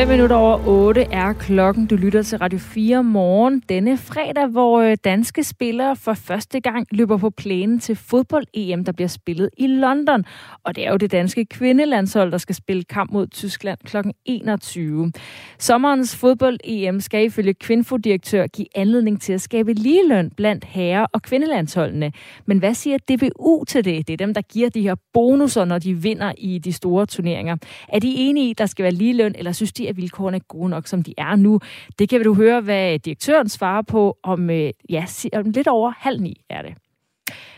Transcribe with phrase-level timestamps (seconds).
[0.00, 1.86] 5 minutter over 8 er klokken.
[1.86, 6.86] Du lytter til Radio 4 morgen denne fredag, hvor øh, danske spillere for første gang
[6.90, 10.24] løber på plænen til fodbold-EM, der bliver spillet i London.
[10.64, 13.96] Og det er jo det danske kvindelandshold, der skal spille kamp mod Tyskland kl.
[14.24, 15.12] 21.
[15.58, 22.12] Sommerens fodbold-EM skal ifølge Kvinfo-direktør give anledning til at skabe ligeløn blandt herre- og kvindelandsholdene.
[22.46, 24.06] Men hvad siger DBU til det?
[24.06, 27.56] Det er dem, der giver de her bonusser, når de vinder i de store turneringer.
[27.88, 30.42] Er de enige i, at der skal være ligeløn, eller synes de, at vilkårene er
[30.48, 31.60] gode nok, som de er nu?
[31.98, 36.20] Det kan du høre, hvad direktøren svarer på om, øh, ja, om lidt over halv
[36.20, 36.74] ni er det.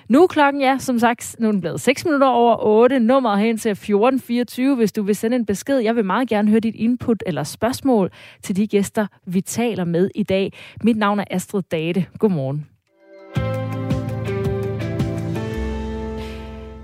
[0.09, 3.01] Nu er klokken, ja, som sagt, nu er den blevet 6 minutter over 8.
[3.01, 5.79] Nummeret hen til 1424, hvis du vil sende en besked.
[5.79, 8.11] Jeg vil meget gerne høre dit input eller spørgsmål
[8.43, 10.53] til de gæster, vi taler med i dag.
[10.85, 12.07] Mit navn er Astrid Date.
[12.19, 12.72] Godmorgen.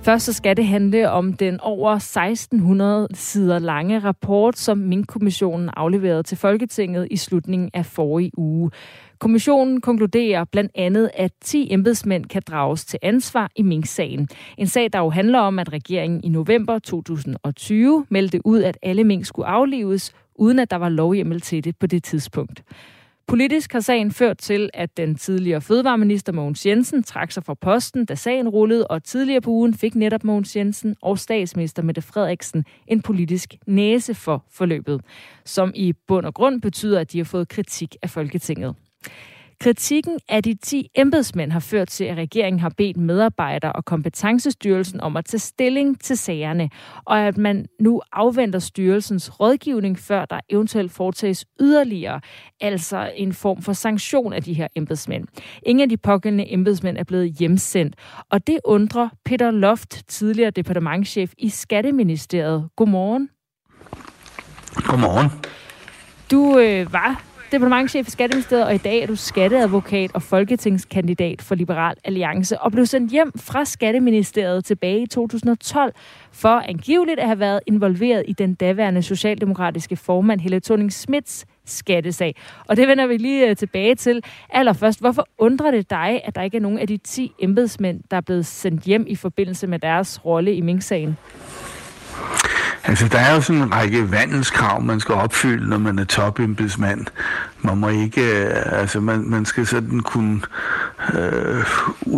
[0.08, 6.22] Først så skal det handle om den over 1600 sider lange rapport, som Mink-kommissionen afleverede
[6.22, 8.70] til Folketinget i slutningen af forrige uge.
[9.18, 14.28] Kommissionen konkluderer blandt andet, at 10 embedsmænd kan drages til ansvar i Mink-sagen.
[14.58, 19.04] En sag, der jo handler om, at regeringen i november 2020 meldte ud, at alle
[19.04, 22.62] mink skulle aflives, uden at der var lovhjemmel til det på det tidspunkt.
[23.28, 28.04] Politisk har sagen ført til, at den tidligere fødevareminister Mogens Jensen trak sig fra posten,
[28.04, 32.64] da sagen rullede, og tidligere på ugen fik netop Mogens Jensen og statsminister Mette Frederiksen
[32.86, 35.00] en politisk næse for forløbet,
[35.44, 38.74] som i bund og grund betyder, at de har fået kritik af Folketinget.
[39.60, 45.00] Kritikken af de 10 embedsmænd har ført til, at regeringen har bedt medarbejdere og kompetencestyrelsen
[45.00, 46.70] om at tage stilling til sagerne,
[47.04, 52.20] og at man nu afventer styrelsens rådgivning, før der eventuelt foretages yderligere,
[52.60, 55.24] altså en form for sanktion af de her embedsmænd.
[55.62, 57.96] Ingen af de pågældende embedsmænd er blevet hjemsendt,
[58.30, 62.68] og det undrer Peter Loft, tidligere departementschef i Skatteministeriet.
[62.76, 63.30] Godmorgen.
[64.74, 65.30] Godmorgen.
[66.30, 71.54] Du øh, var departementchef i Skatteministeriet, og i dag er du skatteadvokat og folketingskandidat for
[71.54, 75.92] Liberal Alliance, og blev sendt hjem fra Skatteministeriet tilbage i 2012
[76.32, 82.34] for angiveligt at have været involveret i den daværende socialdemokratiske formand Helle thorning Smits skattesag.
[82.68, 84.24] Og det vender vi lige øh, tilbage til.
[84.50, 88.16] Allerførst, hvorfor undrer det dig, at der ikke er nogen af de 10 embedsmænd, der
[88.16, 91.16] er blevet sendt hjem i forbindelse med deres rolle i Mink-sagen?
[92.88, 97.06] Altså, der er jo sådan en række vandelskrav, man skal opfylde, når man er topembedsmand.
[97.62, 100.40] Man må ikke, øh, altså man, man skal sådan kunne
[101.14, 101.64] øh,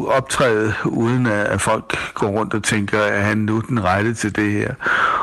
[0.06, 4.52] optræde, uden at folk går rundt og tænker, at han nu den rette til det
[4.52, 4.74] her.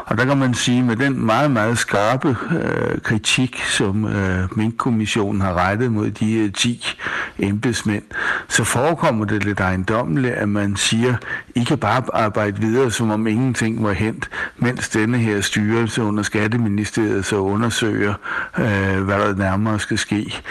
[0.05, 5.41] Og der kan man sige, med den meget, meget skarpe øh, kritik, som øh, Mink-kommissionen
[5.41, 6.97] har rettet mod de øh, 10
[7.39, 8.03] embedsmænd,
[8.47, 11.16] så forekommer det lidt ejendommeligt, at man siger,
[11.55, 16.23] I kan bare arbejde videre, som om ingenting var hent, mens denne her styrelse under
[16.23, 18.13] Skatteministeriet så undersøger,
[18.57, 20.41] øh, hvad der nærmere skal ske.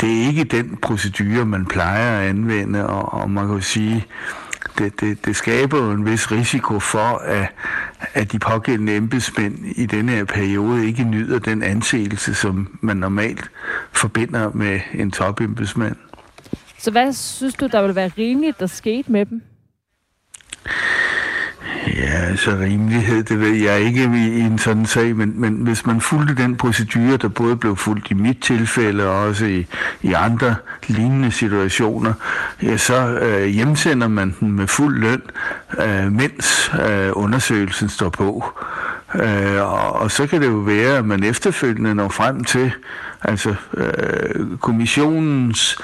[0.00, 4.06] Det er ikke den procedure, man plejer at anvende, og, og man kan jo sige,
[4.78, 7.48] det, det, det skaber jo en vis risiko for, at,
[8.14, 13.50] at de pågældende embedsmænd i denne her periode ikke nyder den anseelse, som man normalt
[13.92, 15.96] forbinder med en topembedsmand.
[16.78, 19.42] Så hvad synes du, der vil være rimeligt, der skete med dem?
[21.86, 26.00] Ja, så rimelighed, det ved jeg ikke i, en sådan sag, men, men hvis man
[26.00, 29.66] fulgte den procedure, der både blev fulgt i mit tilfælde og også i,
[30.02, 30.54] i andre
[30.86, 32.12] lignende situationer,
[32.62, 35.22] ja, så øh, hjemsender man den med fuld løn,
[35.78, 38.44] øh, mens øh, undersøgelsen står på.
[39.14, 42.72] Øh, og, og så kan det jo være, at man efterfølgende når frem til,
[43.22, 45.78] altså øh, kommissionens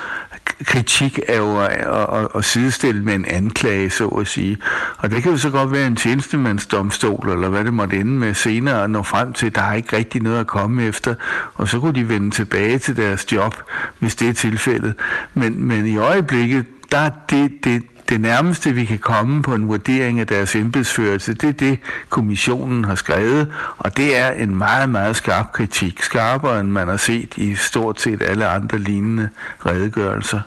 [0.65, 4.59] kritik er jo at, at, at sidestille med en anklage, så at sige.
[4.99, 8.35] Og det kan jo så godt være en tjenestemandsdomstol, eller hvad det måtte ende med
[8.35, 11.15] senere, at nå frem til, at der er ikke rigtig noget at komme efter,
[11.55, 13.55] og så kunne de vende tilbage til deres job,
[13.99, 14.95] hvis det er tilfældet.
[15.35, 19.69] Men, men i øjeblikket, der er det, det, det nærmeste, vi kan komme på en
[19.69, 21.79] vurdering af deres embedsførelse, det er det,
[22.09, 26.03] kommissionen har skrevet, og det er en meget, meget skarp kritik.
[26.03, 29.29] Skarpere, end man har set i stort set alle andre lignende
[29.67, 30.41] redegørelser.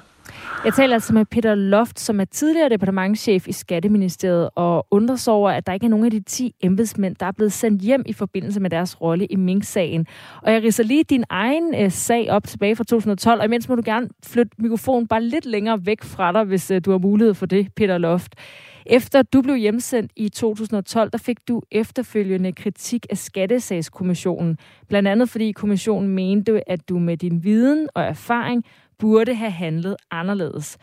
[0.66, 5.34] Jeg taler altså med Peter Loft, som er tidligere departementschef i Skatteministeriet, og undrer sig
[5.34, 8.04] over, at der ikke er nogen af de 10 embedsmænd, der er blevet sendt hjem
[8.06, 10.08] i forbindelse med deres rolle i Mink-sagen.
[10.42, 13.76] Og jeg riser lige din egen øh, sag op tilbage fra 2012, og imens må
[13.76, 17.34] du gerne flytte mikrofonen bare lidt længere væk fra dig, hvis øh, du har mulighed
[17.34, 18.36] for det, Peter Loft.
[18.86, 24.58] Efter du blev hjemsendt i 2012, der fik du efterfølgende kritik af Skattesagskommissionen.
[24.88, 28.66] Blandt andet fordi kommissionen mente, at du med din viden og erfaring
[29.00, 30.78] burde have handlet anderledes.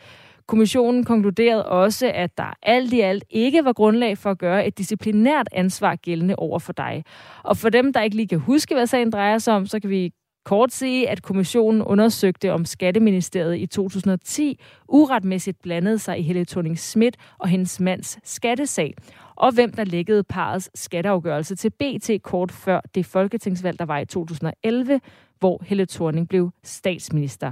[0.47, 4.77] Kommissionen konkluderede også, at der alt i alt ikke var grundlag for at gøre et
[4.77, 7.03] disciplinært ansvar gældende over for dig.
[7.43, 9.89] Og for dem, der ikke lige kan huske, hvad sagen drejer sig om, så kan
[9.89, 10.11] vi
[10.45, 16.79] kort sige, at kommissionen undersøgte, om Skatteministeriet i 2010 uretmæssigt blandede sig i Helle thorning
[16.79, 18.93] Schmidt og hendes mands skattesag,
[19.35, 24.05] og hvem der lækkede parets skatteafgørelse til BT kort før det folketingsvalg, der var i
[24.05, 25.01] 2011,
[25.43, 27.51] hvor Helle Thorning blev statsminister.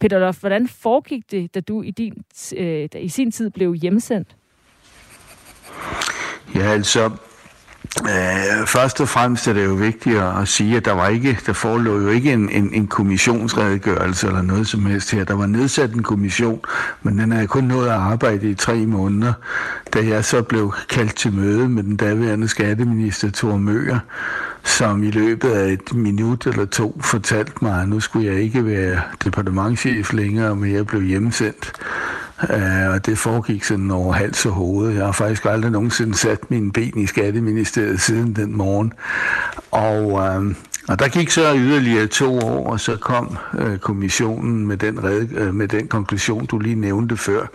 [0.00, 2.22] Peter Lof, hvordan foregik det, da du i, din,
[2.56, 4.36] øh, i sin tid blev hjemsendt?
[6.54, 7.10] Ja, altså,
[8.00, 11.52] Øh, først og fremmest er det jo vigtigt at sige, at der var ikke, der
[11.52, 15.24] forelå jo ikke en, en, en kommissionsredegørelse eller noget som helst her.
[15.24, 16.60] Der var nedsat en kommission,
[17.02, 19.32] men den havde kun nået at arbejde i tre måneder,
[19.94, 23.98] da jeg så blev kaldt til møde med den daværende skatteminister Thor Møger,
[24.64, 28.66] som i løbet af et minut eller to fortalte mig, at nu skulle jeg ikke
[28.66, 31.72] være departementchef længere, men jeg blev hjemsendt.
[32.42, 34.94] Uh, og det foregik sådan over hals og hoved.
[34.94, 38.92] Jeg har faktisk aldrig nogensinde sat mine ben i Skatteministeriet siden den morgen.
[39.70, 40.54] Og uh,
[40.88, 45.26] og der gik så yderligere to år, og så kom øh, kommissionen med den, red,
[45.34, 47.46] øh, med den konklusion, du lige nævnte før,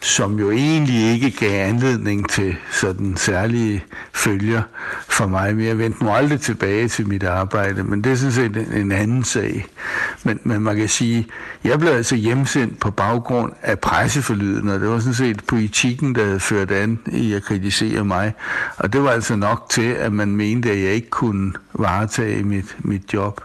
[0.00, 4.62] som jo egentlig ikke gav anledning til sådan særlige følger
[5.08, 5.56] for mig.
[5.56, 8.72] Men jeg vendte nu aldrig tilbage til mit arbejde, men det er sådan set en,
[8.72, 9.66] en anden sag.
[10.24, 11.26] Men, men man kan sige,
[11.64, 16.24] jeg blev altså hjemsendt på baggrund af presseforlyden, og det var sådan set politikken, der
[16.24, 18.32] havde ført an i at kritisere mig.
[18.76, 22.71] Og det var altså nok til, at man mente, at jeg ikke kunne varetage mit,
[22.78, 23.40] mit job.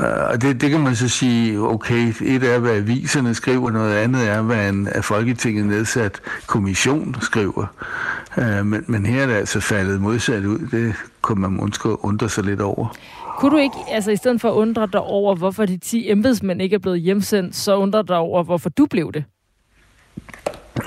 [0.00, 3.94] Øh, og det, det kan man så sige, okay, et er, hvad aviserne skriver, noget
[3.94, 7.66] andet er, hvad en af Folketinget nedsat kommission skriver.
[8.38, 10.58] Øh, men, men her er det altså faldet modsat ud.
[10.58, 12.96] Det kunne man måske undre sig lidt over.
[13.38, 16.62] Kunne du ikke, altså i stedet for at undre dig over, hvorfor de 10 embedsmænd
[16.62, 19.24] ikke er blevet hjemsendt, så undre dig over, hvorfor du blev det?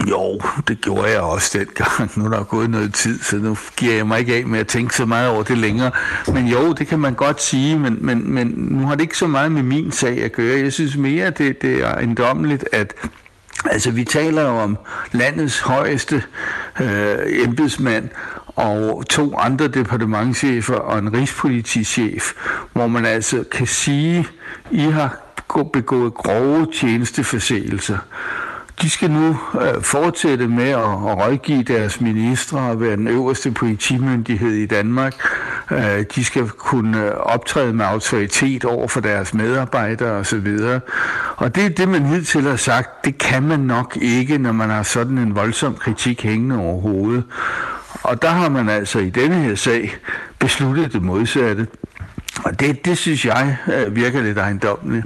[0.09, 2.11] Jo, det gjorde jeg også dengang.
[2.15, 4.67] Nu er der gået noget tid, så nu giver jeg mig ikke af med at
[4.67, 5.91] tænke så meget over det længere.
[6.27, 9.27] Men jo, det kan man godt sige, men, men, men nu har det ikke så
[9.27, 10.59] meget med min sag at gøre.
[10.59, 12.93] Jeg synes mere, det, det er endommeligt, at
[13.65, 14.77] Altså, vi taler jo om
[15.11, 16.23] landets højeste
[16.81, 18.09] øh, embedsmand
[18.47, 22.33] og to andre departementchefer og en rigspolitichef,
[22.73, 24.27] hvor man altså kan sige,
[24.71, 25.17] I har
[25.73, 27.97] begået grove tjenesteforseelser.
[28.81, 33.51] De skal nu øh, fortsætte med at, at rådgive deres ministre og være den øverste
[33.51, 35.13] politimyndighed i Danmark.
[35.71, 40.57] Øh, de skal kunne optræde med autoritet over for deres medarbejdere osv.
[41.35, 44.69] Og det er det, man hidtil har sagt, det kan man nok ikke, når man
[44.69, 47.23] har sådan en voldsom kritik hængende over hovedet.
[48.03, 49.97] Og der har man altså i denne her sag
[50.39, 51.67] besluttet det modsatte.
[52.43, 55.05] Og det, det synes jeg øh, virker lidt ejendommeligt.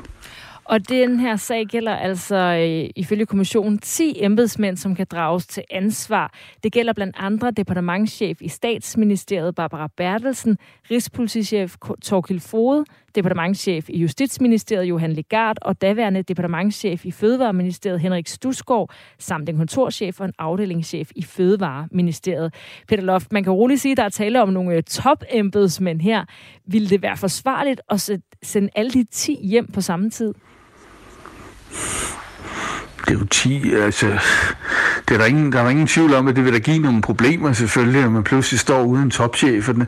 [0.72, 5.64] Og den her sag gælder altså øh, ifølge kommissionen 10 embedsmænd, som kan drages til
[5.72, 6.34] ansvar.
[6.64, 10.58] Det gælder blandt andre departementschef i statsministeriet Barbara Bertelsen,
[10.92, 12.86] rigspolitichef Torkil Fode,
[13.16, 20.20] departementschef i Justitsministeriet Johan Legard og daværende departementschef i Fødevareministeriet Henrik Stusgaard, samt en kontorchef
[20.20, 22.54] og en afdelingschef i Fødevareministeriet.
[22.88, 26.26] Peter Loft, man kan roligt sige, at der er tale om nogle øh, topembedsmænd her.
[26.66, 28.12] Vil det være forsvarligt at
[28.44, 30.34] sende alle de 10 hjem på samme tid?
[33.12, 34.08] Det er jo 10, altså,
[35.08, 37.02] det er der, ingen, der er ingen tvivl om, at det vil da give nogle
[37.02, 39.88] problemer selvfølgelig, når man pludselig står uden topcheferne.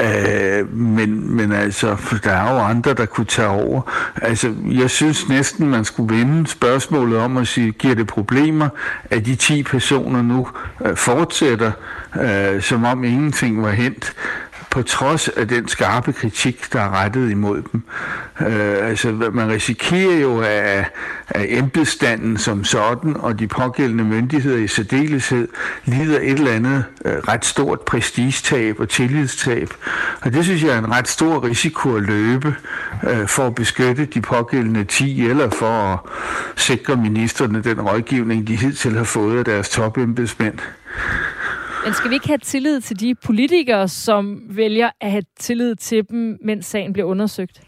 [0.00, 3.82] Øh, men, men altså, der er jo andre, der kunne tage over.
[4.22, 8.68] Altså, jeg synes næsten, man skulle vende spørgsmålet om at sige, giver det problemer,
[9.10, 10.48] at de 10 personer nu
[10.84, 11.72] øh, fortsætter,
[12.20, 14.14] øh, som om ingenting var hent
[14.74, 17.82] på trods af den skarpe kritik, der er rettet imod dem.
[18.40, 20.86] Øh, altså, man risikerer jo af,
[21.28, 25.48] af embedsstanden som sådan, og de pågældende myndigheder i særdeleshed,
[25.84, 29.68] lider et eller andet øh, ret stort prestigetab og tillidstab.
[30.20, 32.54] Og det synes jeg er en ret stor risiko at løbe
[33.10, 35.98] øh, for at beskytte de pågældende 10, eller for at
[36.56, 40.58] sikre ministerne den rådgivning, de hidtil har fået af deres topembedsmænd.
[41.84, 46.08] Men skal vi ikke have tillid til de politikere, som vælger at have tillid til
[46.10, 47.60] dem, mens sagen bliver undersøgt?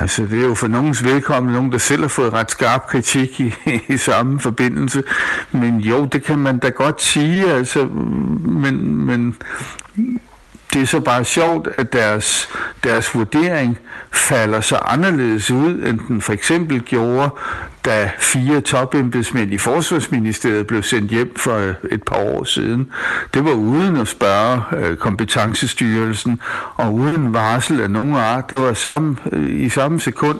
[0.00, 3.40] Altså, det er jo for nogens vedkommende nogen, der selv har fået ret skarp kritik
[3.40, 3.54] i,
[3.88, 5.02] i samme forbindelse.
[5.52, 9.36] Men jo, det kan man da godt sige, altså, men, men
[10.72, 12.48] det er så bare sjovt, at deres,
[12.84, 13.78] deres vurdering
[14.12, 17.30] falder så anderledes ud, end den for eksempel gjorde,
[17.86, 22.90] da fire topembedsmænd i Forsvarsministeriet blev sendt hjem for øh, et par år siden.
[23.34, 26.40] Det var uden at spørge øh, kompetencestyrelsen
[26.74, 28.44] og uden varsel af nogen art.
[28.48, 30.38] Det var som, øh, i samme sekund,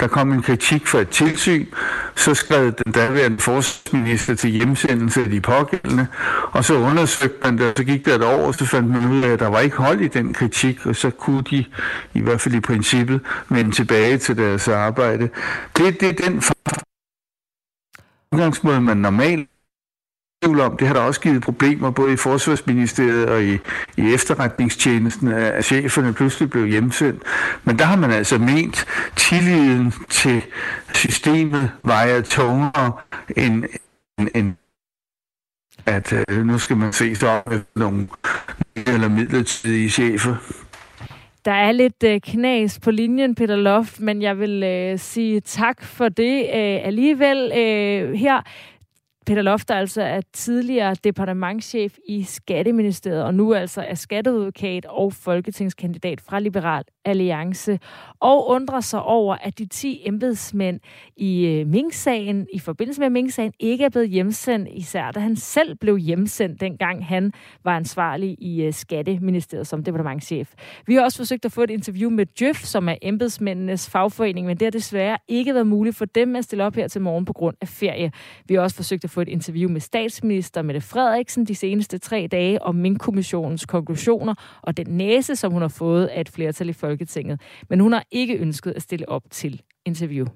[0.00, 1.66] der kom en kritik fra et tilsyn,
[2.14, 6.06] så skrev den daværende forsvarsminister til hjemsendelse af de pågældende,
[6.52, 9.10] og så undersøgte man det, og så gik der et år, og så fandt man
[9.10, 11.64] ud af, at der var ikke hold i den kritik, og så kunne de,
[12.14, 15.28] i hvert fald i princippet, vende tilbage til deres arbejde.
[15.76, 16.42] Det, det er den
[18.32, 19.48] udgangsmåde, man normalt
[20.42, 23.58] tvivl om, det har der også givet problemer både i Forsvarsministeriet og i,
[23.96, 27.22] i efterretningstjenesten, at cheferne pludselig blev hjemsendt.
[27.64, 30.42] Men der har man altså ment, tilliden til
[30.94, 32.92] systemet vejer tungere
[33.36, 33.64] end,
[34.18, 34.54] end, end
[35.86, 38.08] at øh, nu skal man se sig om nogle
[38.76, 40.36] eller midlertidige chefer.
[41.48, 45.84] Der er lidt øh, knas på linjen, Peter Loft, men jeg vil øh, sige tak
[45.84, 48.42] for det øh, alligevel øh, her.
[49.28, 56.20] Peter Loft, altså er tidligere departementschef i Skatteministeriet, og nu altså er skatteadvokat og folketingskandidat
[56.20, 57.78] fra Liberal Alliance,
[58.20, 60.80] og undrer sig over, at de 10 embedsmænd
[61.16, 65.74] i øh, Mink-sagen, i forbindelse med Mink-sagen, ikke er blevet hjemsendt, især da han selv
[65.74, 67.32] blev hjemsendt, dengang han
[67.64, 70.52] var ansvarlig i øh, Skatteministeriet som departementschef.
[70.86, 74.56] Vi har også forsøgt at få et interview med Djøf, som er embedsmændenes fagforening, men
[74.56, 77.32] det har desværre ikke været muligt for dem at stille op her til morgen på
[77.32, 78.12] grund af ferie.
[78.46, 82.28] Vi har også forsøgt at få et interview med statsminister Mette Frederiksen de seneste tre
[82.30, 86.72] dage om Mink-kommissionens konklusioner og den næse, som hun har fået af et flertal i
[86.72, 87.40] Folketinget.
[87.70, 90.26] Men hun har ikke ønsket at stille op til interview.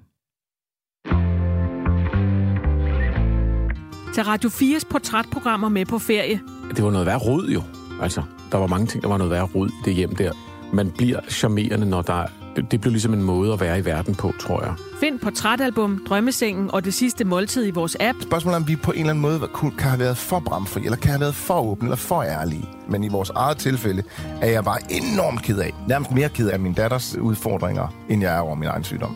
[4.13, 6.39] Til Radio 4's portrætprogrammer med på ferie.
[6.75, 7.61] Det var noget værd rod jo.
[8.01, 10.31] Altså, der var mange ting, der var noget værd rod i det hjem der.
[10.73, 14.33] Man bliver charmerende, når der det, blev ligesom en måde at være i verden på,
[14.39, 14.73] tror jeg.
[14.99, 18.21] Find portrætalbum, Drømmesengen og det sidste måltid i vores app.
[18.21, 19.39] Spørgsmålet er, om vi på en eller anden måde
[19.77, 22.65] kan have været for bramfri, eller kan have været for åbne, eller for ærlige.
[22.89, 24.03] Men i vores eget tilfælde
[24.41, 28.35] er jeg bare enormt ked af, nærmest mere ked af min datters udfordringer, end jeg
[28.35, 29.15] er over min egen sygdom.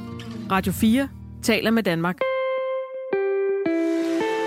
[0.51, 1.08] Radio 4
[1.44, 2.17] taler med Danmark.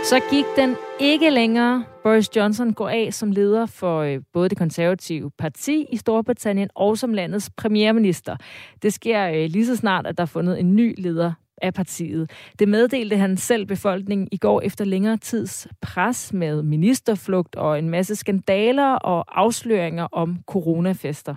[0.04, 1.84] Så gik den ikke længere.
[2.02, 6.98] Boris Johnson går af som leder for øh, både det konservative parti i Storbritannien og
[6.98, 8.36] som landets premierminister.
[8.82, 12.30] Det sker øh, lige så snart, at der er fundet en ny leder af partiet.
[12.58, 17.90] Det meddelte han selv befolkningen i går efter længere tids pres med ministerflugt og en
[17.90, 21.34] masse skandaler og afsløringer om coronafester.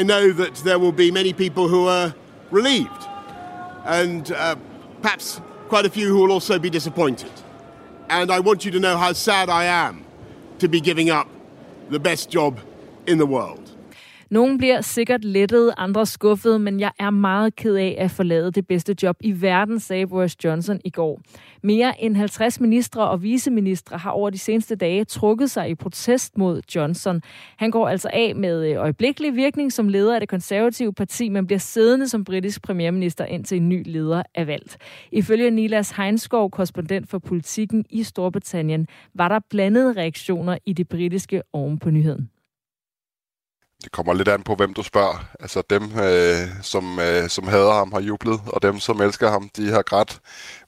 [0.00, 2.12] I know that there will be many people who are
[2.52, 3.02] relieved
[3.86, 4.60] and uh,
[5.02, 7.43] perhaps quite a few who will also be disappointed.
[8.08, 10.04] And I want you to know how sad I am
[10.58, 11.28] to be giving up
[11.90, 12.60] the best job
[13.06, 13.63] in the world.
[14.34, 18.66] Nogle bliver sikkert lettet, andre skuffet, men jeg er meget ked af at forlade det
[18.66, 21.20] bedste job i verden, sagde Boris Johnson i går.
[21.62, 26.38] Mere end 50 ministre og viceministre har over de seneste dage trukket sig i protest
[26.38, 27.22] mod Johnson.
[27.56, 31.46] Han går altså af med øh, øjeblikkelig virkning som leder af det konservative parti, men
[31.46, 34.76] bliver siddende som britisk premierminister indtil en ny leder er valgt.
[35.12, 41.42] Ifølge Nilas Heinskov, korrespondent for politikken i Storbritannien, var der blandede reaktioner i det britiske
[41.52, 42.33] oven på nyheden
[43.84, 45.26] det kommer lidt an på, hvem du spørger.
[45.40, 49.50] Altså dem, øh, som, øh, som hader ham, har jublet, og dem, som elsker ham,
[49.56, 50.20] de har grædt.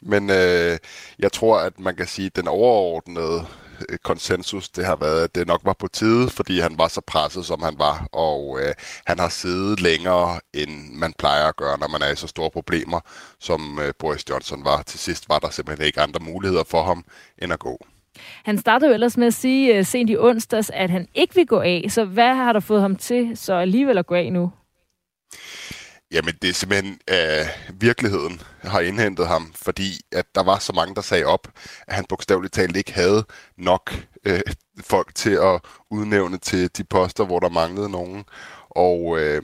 [0.03, 0.79] Men øh,
[1.19, 3.47] jeg tror, at man kan sige, at den overordnede
[3.89, 7.01] øh, konsensus, det har været, at det nok var på tide, fordi han var så
[7.01, 8.75] presset, som han var, og øh,
[9.07, 12.51] han har siddet længere, end man plejer at gøre, når man er i så store
[12.51, 13.01] problemer,
[13.41, 14.83] som øh, Boris Johnson var.
[14.83, 17.05] Til sidst var der simpelthen ikke andre muligheder for ham,
[17.39, 17.87] end at gå.
[18.45, 21.47] Han startede jo ellers med at sige uh, sent i onsdags, at han ikke vil
[21.47, 21.85] gå af.
[21.89, 24.51] Så hvad har der fået ham til så alligevel at gå af nu?
[26.13, 30.95] Jamen, det er simpelthen uh, virkeligheden har indhentet ham, fordi at der var så mange,
[30.95, 31.49] der sagde op,
[31.87, 33.25] at han bogstaveligt talt ikke havde
[33.59, 33.95] nok
[34.29, 34.39] uh,
[34.81, 38.25] folk til at udnævne til de poster, hvor der manglede nogen.
[38.77, 39.43] Og øh,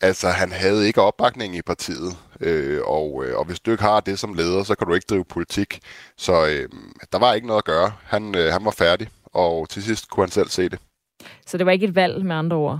[0.00, 4.00] altså, han havde ikke opbakning i partiet, øh, og, øh, og hvis du ikke har
[4.00, 5.80] det som leder, så kan du ikke drive politik.
[6.16, 6.68] Så øh,
[7.12, 7.92] der var ikke noget at gøre.
[8.04, 10.78] Han, øh, han var færdig, og til sidst kunne han selv se det.
[11.46, 12.78] Så det var ikke et valg med andre ord?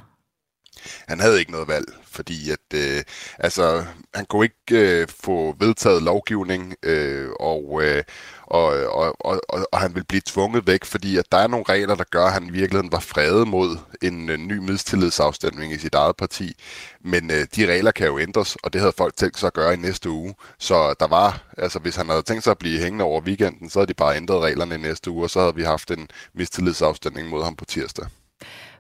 [1.09, 3.03] Han havde ikke noget valg, fordi at øh,
[3.39, 8.03] altså han kunne ikke øh, få vedtaget lovgivning øh, og, øh,
[8.47, 11.65] og, og, og, og, og han vil blive tvunget væk, fordi at der er nogle
[11.69, 15.79] regler, der gør, at han i virkeligheden var fredet mod en øh, ny mistillidsafstemning i
[15.79, 16.53] sit eget parti.
[17.01, 19.75] Men øh, de regler kan jo ændres, og det havde folk tænkt sig at gøre
[19.75, 20.35] i næste uge.
[20.59, 23.79] Så der var, altså hvis han havde tænkt sig at blive hængende over weekenden, så
[23.79, 27.29] havde de bare ændret reglerne i næste uge, og så havde vi haft en mistillidsafstemning
[27.29, 28.07] mod ham på tirsdag.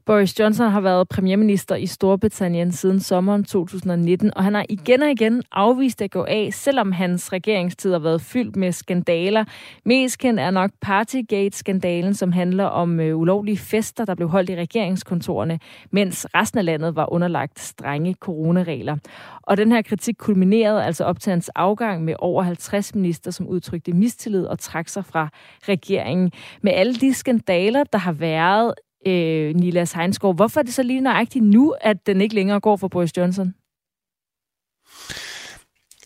[0.07, 5.11] Boris Johnson har været premierminister i Storbritannien siden sommeren 2019, og han har igen og
[5.11, 9.45] igen afvist at gå af, selvom hans regeringstid har været fyldt med skandaler.
[9.85, 14.57] Mest kendt er nok Partygate-skandalen, som handler om øh, ulovlige fester, der blev holdt i
[14.57, 18.97] regeringskontorerne, mens resten af landet var underlagt strenge coronaregler.
[19.43, 23.47] Og den her kritik kulminerede altså op til hans afgang med over 50 minister, som
[23.47, 25.29] udtrykte mistillid og trak sig fra
[25.69, 26.33] regeringen.
[26.63, 28.75] Med alle de skandaler, der har været,
[29.07, 32.77] øh, Nila Heinskov, hvorfor er det så lige nøjagtigt nu, at den ikke længere går
[32.77, 33.55] for Boris Johnson?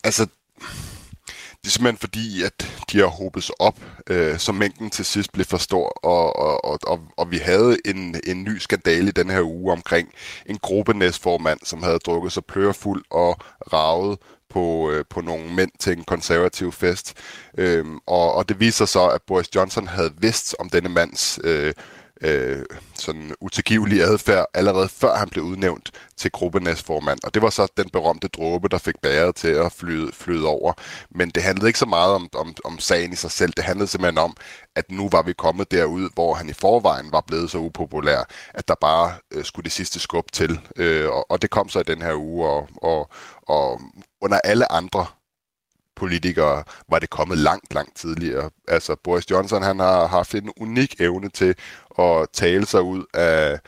[0.03, 0.27] Altså,
[1.61, 3.79] det er simpelthen fordi, at de har hobet sig op,
[4.09, 8.15] øh, så mængden til sidst blev for stor, og, og, og, og, vi havde en,
[8.27, 10.09] en ny skandale i den her uge omkring
[10.45, 13.37] en gruppenæstformand, som havde drukket sig plørefuld og
[13.73, 14.17] ravet
[14.49, 17.17] på, øh, på nogle mænd til en konservativ fest.
[17.57, 21.39] Øhm, og, og det viser sig så, at Boris Johnson havde vidst om denne mands
[21.43, 21.73] øh,
[22.21, 27.19] øh, sådan utilgivelig adfærd, allerede før han blev udnævnt til gruppenæstformand.
[27.23, 30.73] Og det var så den berømte dråbe, der fik bæret til at flyde, flyde over.
[31.11, 33.53] Men det handlede ikke så meget om, om, om sagen i sig selv.
[33.57, 34.37] Det handlede simpelthen om,
[34.75, 38.23] at nu var vi kommet derud, hvor han i forvejen var blevet så upopulær,
[38.53, 40.59] at der bare øh, skulle det sidste skub til.
[40.75, 43.09] Øh, og, og det kom så i den her uge, og, og,
[43.47, 43.81] og
[44.21, 45.05] under alle andre
[45.99, 48.49] politikere var det kommet langt, langt tidligere.
[48.67, 51.55] Altså Boris Johnson, han har haft en unik evne til
[51.99, 53.59] at tale sig ud af,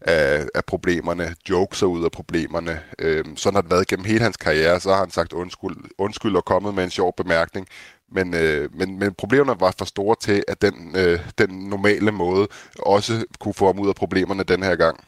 [0.00, 2.80] af, af problemerne, joke sig ud af problemerne.
[2.98, 6.36] Øhm, sådan har det været gennem hele hans karriere, så har han sagt undskyld, undskyld
[6.36, 7.66] og kommet med en sjov bemærkning.
[8.12, 12.48] Men, øh, men, men problemerne var for store til, at den, øh, den normale måde
[12.78, 15.04] også kunne få ham ud af problemerne den her gang.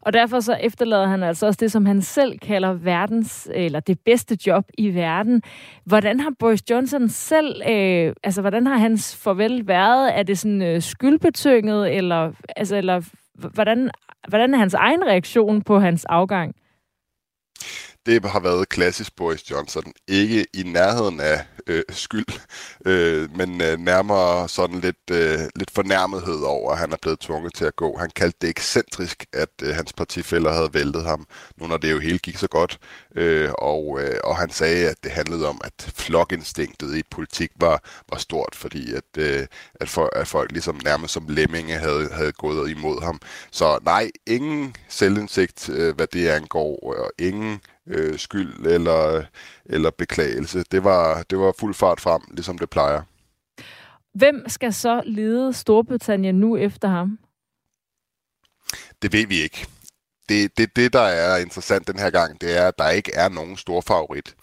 [0.00, 3.98] Og derfor så efterlader han altså også det, som han selv kalder verdens, eller det
[4.04, 5.42] bedste job i verden.
[5.84, 10.18] Hvordan har Boris Johnson selv, øh, altså hvordan har hans farvel været?
[10.18, 13.02] Er det sådan øh, skyldbetynget, eller, altså, eller
[13.34, 13.90] hvordan,
[14.28, 16.54] hvordan er hans egen reaktion på hans afgang?
[18.06, 19.92] Det har været klassisk Boris Johnson.
[20.08, 22.40] Ikke i nærheden af øh, skyld,
[22.86, 27.54] øh, men øh, nærmere sådan lidt, øh, lidt fornærmethed over, at han er blevet tvunget
[27.54, 27.98] til at gå.
[27.98, 31.98] Han kaldte det ekscentrisk, at øh, hans partifælder havde væltet ham, nu når det jo
[31.98, 32.78] hele gik så godt.
[33.16, 37.82] Øh, og, øh, og han sagde, at det handlede om, at flokinstinktet i politik var,
[38.10, 42.32] var stort, fordi at, øh, at, for, at folk ligesom nærmest som lemminge havde, havde
[42.32, 43.20] gået imod ham.
[43.50, 49.24] Så nej, ingen selvindsigt, øh, hvad det angår, og ingen øh, skyld eller,
[49.64, 50.64] eller beklagelse.
[50.70, 53.02] Det var, det var fuld fart frem, ligesom det plejer.
[54.14, 57.18] Hvem skal så lede Storbritannien nu efter ham?
[59.02, 59.66] Det ved vi ikke.
[60.28, 63.28] Det, det, det, der er interessant den her gang, det er, at der ikke er
[63.28, 64.34] nogen stor favorit.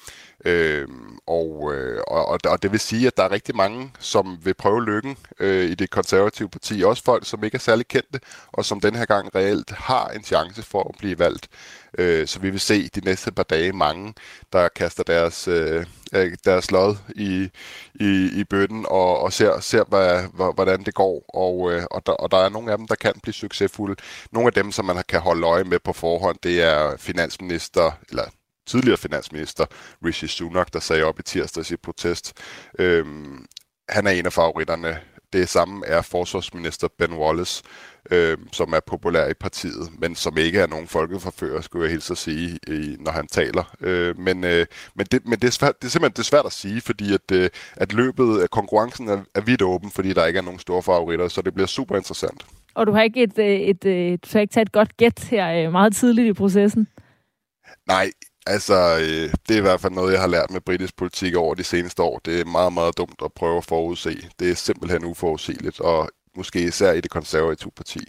[0.46, 4.54] Øhm, og, øh, og, og det vil sige, at der er rigtig mange, som vil
[4.54, 6.84] prøve lykken øh, i det konservative parti.
[6.84, 10.24] Også folk, som ikke er særlig kendte, og som den her gang reelt har en
[10.24, 11.48] chance for at blive valgt.
[11.98, 14.14] Øh, så vi vil se de næste par dage mange,
[14.54, 15.86] der kaster deres, øh,
[16.46, 17.50] deres lod i,
[17.96, 20.24] i, i bøtten og, og ser, ser hvad,
[20.54, 21.26] hvordan det går.
[21.34, 23.96] Og, øh, og, der, og der er nogle af dem, der kan blive succesfulde.
[24.32, 28.24] Nogle af dem, som man kan holde øje med på forhånd, det er finansminister, eller
[28.72, 29.66] tidligere finansminister
[30.06, 32.34] Rishi Sunak, der sagde op i tirsdags i protest.
[32.80, 33.46] Øhm,
[33.90, 35.00] han er en af favoritterne.
[35.34, 37.64] Det samme er forsvarsminister Ben Wallace,
[38.12, 42.12] øh, som er populær i partiet, men som ikke er nogen folkeforfører, skulle jeg hilse
[42.12, 43.76] at sige, i, når han taler.
[43.82, 46.46] Øh, men øh, men, det, men det, er svært, det er simpelthen det er svært
[46.46, 50.26] at sige, fordi at, øh, at løbet af konkurrencen er, er vidt åben, fordi der
[50.26, 52.46] ikke er nogen store favoritter, så det bliver super interessant.
[52.74, 55.28] Og du har ikke, et, et, et, et, du har ikke taget et godt gæt
[55.32, 56.88] her øh, meget tidligt i processen?
[57.88, 58.12] Nej,
[58.48, 61.56] Altså, øh, det er i hvert fald noget, jeg har lært med britisk politik over
[61.56, 62.20] de seneste år.
[62.26, 64.30] Det er meget, meget dumt at prøve at forudse.
[64.40, 68.00] Det er simpelthen uforudsigeligt, og måske især i det konservative parti.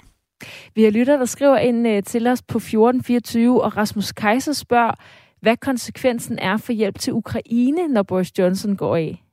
[0.75, 4.95] Vi har lytter, der skriver ind øh, til os på 1424, og Rasmus Kaiser spørger,
[5.40, 9.25] hvad konsekvensen er for hjælp til Ukraine, når Boris Johnson går af?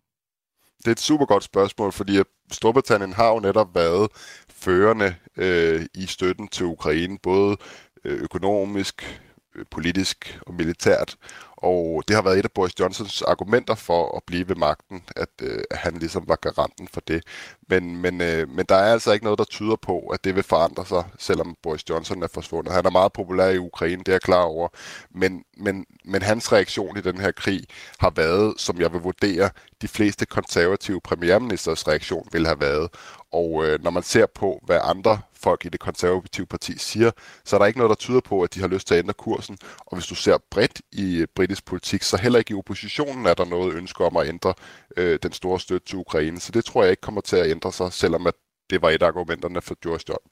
[0.78, 2.20] Det er et super godt spørgsmål, fordi
[2.52, 4.12] Storbritannien har jo netop været
[4.50, 7.58] førende øh, i støtten til Ukraine, både
[8.06, 9.22] øh, økonomisk,
[9.60, 11.15] Øh, politisk og militært.
[11.58, 15.30] Og det har været et af Boris Johnsons argumenter for at blive ved magten, at,
[15.41, 17.24] øh, at han ligesom var garanten for det.
[17.69, 20.43] Men, men, øh, men der er altså ikke noget, der tyder på, at det vil
[20.43, 22.74] forandre sig, selvom Boris Johnson er forsvundet.
[22.74, 24.67] Han er meget populær i Ukraine, det er jeg klar over.
[25.12, 27.63] Men, men, men hans reaktion i den her krig
[28.00, 29.50] har været, som jeg vil vurdere,
[29.82, 32.89] de fleste konservative premierministers reaktion vil have været.
[33.32, 37.12] Og øh, når man ser på, hvad andre folk i det konservative parti siger,
[37.45, 39.13] så er der ikke noget, der tyder på, at de har lyst til at ændre
[39.13, 39.58] kursen.
[39.86, 43.34] Og hvis du ser bredt i øh, britisk politik, så heller ikke i oppositionen er
[43.34, 44.54] der noget ønske om at ændre
[44.97, 46.39] øh, den store støtte til Ukraine.
[46.39, 48.34] Så det tror jeg ikke kommer til at ændre sig, selvom at
[48.69, 49.75] det var et af argumenterne for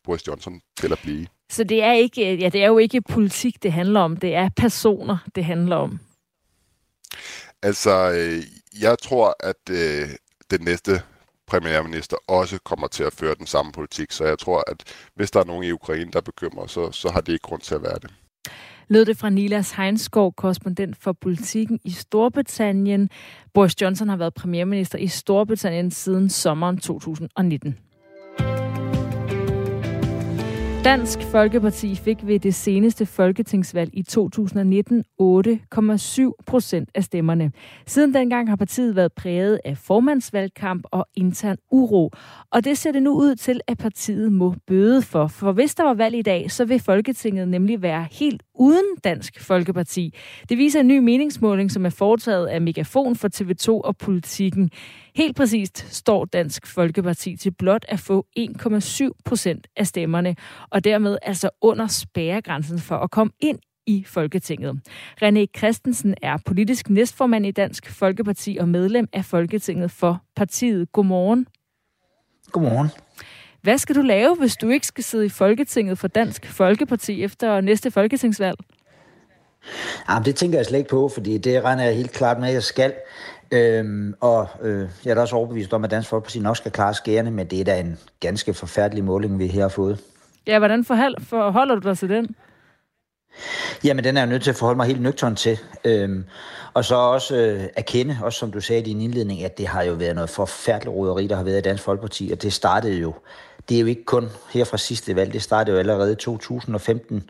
[0.03, 1.27] Boris Johnson til at blive.
[1.49, 4.17] Så det er, ikke, ja, det er jo ikke politik, det handler om.
[4.17, 5.99] Det er personer, det handler om.
[7.61, 8.43] Altså, øh,
[8.81, 10.09] jeg tror, at øh,
[10.51, 11.01] den næste
[11.47, 14.11] premierminister også kommer til at føre den samme politik.
[14.11, 14.83] Så jeg tror, at
[15.15, 17.75] hvis der er nogen i Ukraine, der bekymrer, så, så har det ikke grund til
[17.75, 18.13] at være det.
[18.89, 23.09] Lød det fra Nilas Heinskov, korrespondent for politikken i Storbritannien.
[23.53, 27.77] Boris Johnson har været premierminister i Storbritannien siden sommeren 2019.
[30.83, 37.51] Dansk Folkeparti fik ved det seneste folketingsvalg i 2019 8,7 procent af stemmerne.
[37.85, 42.11] Siden dengang har partiet været præget af formandsvalgkamp og intern uro.
[42.51, 45.27] Og det ser det nu ud til, at partiet må bøde for.
[45.27, 49.41] For hvis der var valg i dag, så vil Folketinget nemlig være helt uden Dansk
[49.41, 50.13] Folkeparti.
[50.49, 54.71] Det viser en ny meningsmåling, som er foretaget af Megafon for TV2 og Politikken.
[55.15, 60.35] Helt præcist står Dansk Folkeparti til blot at få 1,7 procent af stemmerne,
[60.77, 64.79] og dermed altså under spærregrænsen for at komme ind i Folketinget.
[65.23, 70.91] René Christensen er politisk næstformand i Dansk Folkeparti og medlem af Folketinget for partiet.
[70.91, 71.47] Godmorgen.
[72.51, 72.89] Godmorgen.
[73.61, 77.61] Hvad skal du lave, hvis du ikke skal sidde i Folketinget for Dansk Folkeparti efter
[77.61, 78.57] næste folketingsvalg?
[80.09, 82.53] Jamen, det tænker jeg slet ikke på, fordi det regner jeg helt klart med, at
[82.53, 82.93] jeg skal.
[83.51, 86.93] Øhm, og øh, jeg er da også overbevist om, at Dansk Folkeparti nok skal klare
[86.93, 89.99] skærende, men det er da en ganske forfærdelig måling, vi her har fået.
[90.47, 92.35] Ja, hvordan forholder du dig til den?
[93.83, 95.59] Jamen, den er jeg nødt til at forholde mig helt nøgtern til.
[95.85, 96.25] Øhm,
[96.73, 99.83] og så også øh, erkende, også som du sagde i din indledning, at det har
[99.83, 103.13] jo været noget forfærdeligt roderi, der har været i Dansk Folkeparti, og det startede jo,
[103.69, 107.29] det er jo ikke kun her fra sidste valg, det startede jo allerede i 2015,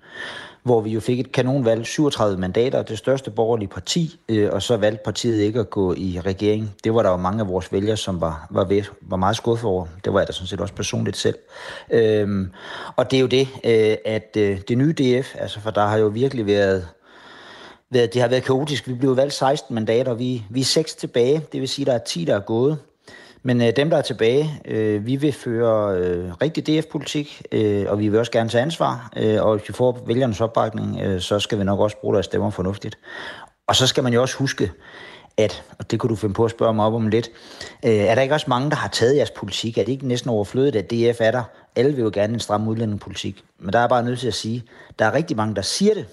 [0.63, 4.77] hvor vi jo fik et kanonvalg, 37 mandater, det største borgerlige parti, øh, og så
[4.77, 6.75] valgte partiet ikke at gå i regering.
[6.83, 9.69] Det var der jo mange af vores vælgere, som var, var, ved, var meget skuffet
[9.69, 9.85] over.
[10.05, 11.35] Det var jeg da sådan set også personligt selv.
[11.91, 12.51] Øhm,
[12.95, 15.97] og det er jo det, øh, at øh, det nye DF, altså for der har
[15.97, 16.87] jo virkelig været
[17.89, 18.87] været, det har været kaotisk.
[18.87, 21.41] Vi blev valgt 16 mandater, og vi, vi er seks tilbage.
[21.51, 22.77] Det vil sige, at der er 10, der er gået.
[23.47, 27.99] Men øh, dem, der er tilbage, øh, vi vil føre øh, rigtig DF-politik, øh, og
[27.99, 29.11] vi vil også gerne tage ansvar.
[29.17, 32.25] Øh, og hvis vi får vælgernes opbakning, øh, så skal vi nok også bruge deres
[32.25, 32.97] stemmer fornuftigt.
[33.67, 34.71] Og så skal man jo også huske,
[35.37, 37.29] at, og det kunne du finde på at spørge mig op om lidt,
[37.85, 39.77] øh, er der ikke også mange, der har taget jeres politik?
[39.77, 41.43] Er det ikke næsten overflødigt, at DF er der?
[41.75, 43.43] Alle vil jo gerne en stram udlændingepolitik.
[43.59, 44.63] Men der er bare nødt til at sige,
[44.99, 46.05] der er rigtig mange, der siger det.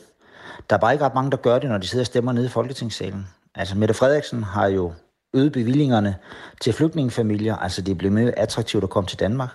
[0.71, 2.47] Der er bare ikke ret mange, der gør det, når de sidder og stemmer nede
[2.47, 3.27] i Folketingssalen.
[3.55, 4.93] Altså, Mette Frederiksen har jo
[5.35, 6.17] øget bevillingerne
[6.61, 9.49] til flygtningefamilier, altså det bliver mere attraktivt at komme til Danmark.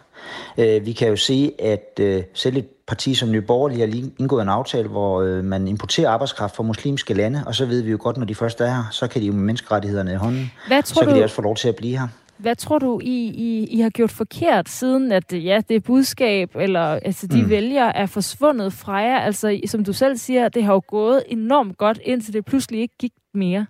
[0.58, 4.42] Øh, vi kan jo se, at øh, selv et parti som Nye Borgerlige har indgået
[4.42, 7.98] en aftale, hvor øh, man importerer arbejdskraft fra muslimske lande, og så ved vi jo
[8.02, 10.84] godt, når de først er her, så kan de jo med menneskerettighederne i hånden, Hvad
[10.84, 11.20] tror så kan du...
[11.20, 12.08] de også få lov til at blive her.
[12.38, 16.80] Hvad tror du, I, I, I har gjort forkert, siden at ja, det budskab, eller
[16.80, 17.50] altså, de mm.
[17.50, 19.20] vælgere er forsvundet fra jer?
[19.20, 22.96] Altså, som du selv siger, det har jo gået enormt godt, indtil det pludselig ikke
[23.00, 23.66] gik mere.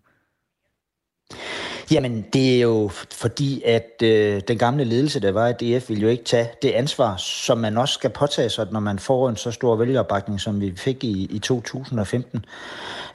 [1.91, 6.03] Jamen, det er jo fordi, at øh, den gamle ledelse, der var i DF, ville
[6.03, 9.35] jo ikke tage det ansvar, som man også skal påtage sig, når man får en
[9.35, 12.45] så stor vælgeropbakning, som vi fik i, i 2015.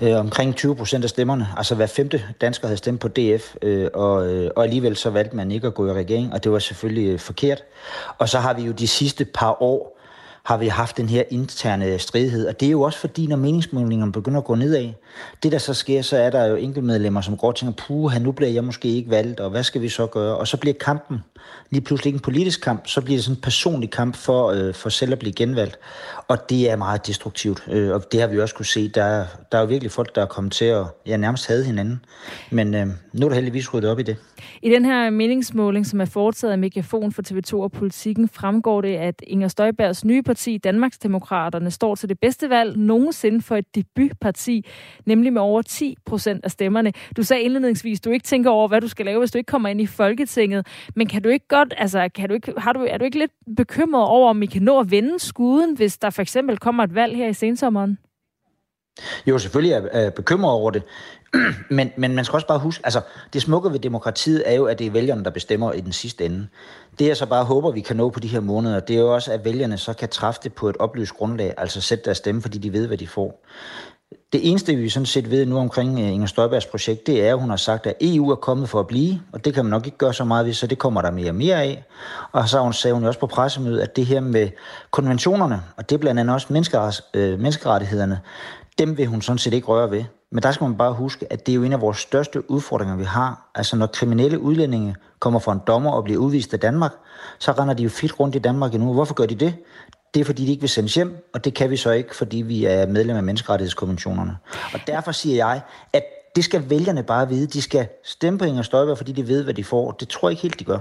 [0.01, 3.91] Øh, omkring 20 procent af stemmerne, altså hver femte dansker havde stemt på DF, øh,
[3.95, 6.59] og, øh, og alligevel så valgte man ikke at gå i regering, og det var
[6.59, 7.65] selvfølgelig øh, forkert.
[8.19, 9.95] Og så har vi jo de sidste par år
[10.45, 12.47] har vi haft den her interne stridighed.
[12.47, 14.93] Og det er jo også fordi, når meningsmålingerne begynder at gå nedad,
[15.43, 18.33] det der så sker, så er der jo enkeltmedlemmer, som går og tænker, puh, nu
[18.33, 20.37] bliver jeg måske ikke valgt, og hvad skal vi så gøre?
[20.37, 21.19] Og så bliver kampen
[21.71, 24.75] lige pludselig ikke en politisk kamp, så bliver det sådan en personlig kamp for, øh,
[24.75, 25.79] for selv at blive genvalgt.
[26.29, 28.89] Og det er meget destruktivt, øh, og det har vi også kunne se.
[28.89, 32.05] Der, der er jo virkelig folk, der er kommet til at ja, nærmest have hinanden.
[32.51, 34.17] Men øh, nu er der heldigvis ryddet op i det.
[34.63, 38.97] I den her meningsmåling, som er foretaget af Megafon for TV2 og Politikken, fremgår det,
[38.97, 44.67] at Inger Støjbergs nye parti, Danmarksdemokraterne, står til det bedste valg nogensinde for et debutparti,
[45.07, 46.93] nemlig med over 10 procent af stemmerne.
[47.17, 49.69] Du sagde indledningsvis, du ikke tænker over, hvad du skal lave, hvis du ikke kommer
[49.69, 50.67] ind i Folketinget.
[50.97, 53.33] Men kan du ikke godt, altså, kan du ikke, har du, er du ikke lidt
[53.57, 56.95] bekymret over, om I kan nå at vende skuden, hvis der for eksempel kommer et
[56.95, 57.99] valg her i sensommeren?
[59.27, 60.83] Jo, selvfølgelig er jeg bekymret over det.
[61.71, 63.01] men, men man skal også bare huske, altså
[63.33, 66.25] det smukke ved demokratiet er jo, at det er vælgerne, der bestemmer i den sidste
[66.25, 66.47] ende.
[66.99, 69.15] Det jeg så bare håber, vi kan nå på de her måneder, det er jo
[69.15, 72.43] også, at vælgerne så kan træffe det på et oplyst grundlag, altså sætte deres stemme,
[72.43, 73.45] fordi de ved, hvad de får.
[74.33, 77.41] Det eneste, vi sådan set ved nu omkring øh, Inger Støjbergs projekt, det er, at
[77.41, 79.87] hun har sagt, at EU er kommet for at blive, og det kan man nok
[79.87, 81.85] ikke gøre så meget ved, så det kommer der mere og mere af.
[82.33, 84.49] Og så hun, sagde hun jo også på pressemødet, at det her med
[84.91, 88.21] konventionerne, og det er blandt andet også øh, menneskerettighederne,
[88.79, 90.05] dem vil hun sådan set ikke røre ved.
[90.33, 92.97] Men der skal man bare huske, at det er jo en af vores største udfordringer,
[92.97, 93.51] vi har.
[93.55, 96.93] Altså når kriminelle udlændinge kommer fra en dommer og bliver udvist af Danmark,
[97.39, 98.93] så render de jo fedt rundt i Danmark endnu.
[98.93, 99.55] Hvorfor gør de det?
[100.15, 102.37] Det er fordi, de ikke vil sendes hjem, og det kan vi så ikke, fordi
[102.37, 104.37] vi er medlem af menneskerettighedskonventionerne.
[104.75, 105.61] Og derfor siger jeg,
[105.93, 106.05] at
[106.37, 107.47] det skal vælgerne bare vide.
[107.47, 109.91] De skal stemme på Inger Støjberg, fordi de ved, hvad de får.
[109.91, 110.79] Det tror jeg ikke helt, de gør.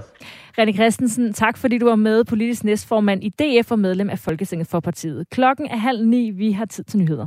[0.60, 4.68] René Christensen, tak fordi du var med, politisk næstformand i DF og medlem af Folketinget
[4.68, 5.30] for partiet.
[5.30, 6.30] Klokken er halv ni.
[6.30, 7.26] Vi har tid til nyheder.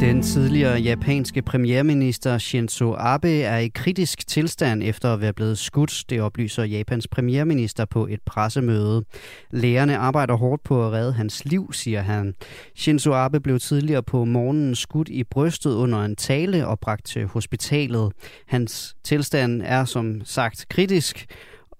[0.00, 6.04] Den tidligere japanske premierminister Shinzo Abe er i kritisk tilstand efter at være blevet skudt,
[6.10, 9.04] det oplyser Japans premierminister på et pressemøde.
[9.50, 12.34] Lægerne arbejder hårdt på at redde hans liv, siger han.
[12.76, 17.26] Shinzo Abe blev tidligere på morgenen skudt i brystet under en tale og bragt til
[17.26, 18.12] hospitalet.
[18.46, 21.26] Hans tilstand er som sagt kritisk,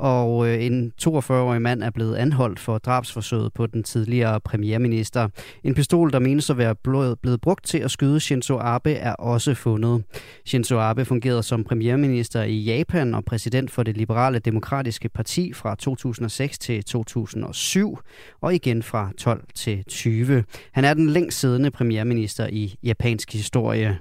[0.00, 5.28] og øh, en 42-årig mand er blevet anholdt for drabsforsøget på den tidligere premierminister.
[5.64, 6.74] En pistol, der menes at være
[7.22, 10.04] blevet brugt til at skyde Shinzo Abe, er også fundet.
[10.46, 15.74] Shinzo Abe fungerede som premierminister i Japan og præsident for det liberale demokratiske parti fra
[15.74, 17.98] 2006 til 2007,
[18.40, 20.44] og igen fra 12 til 20.
[20.72, 23.98] Han er den længst siddende premierminister i japansk historie.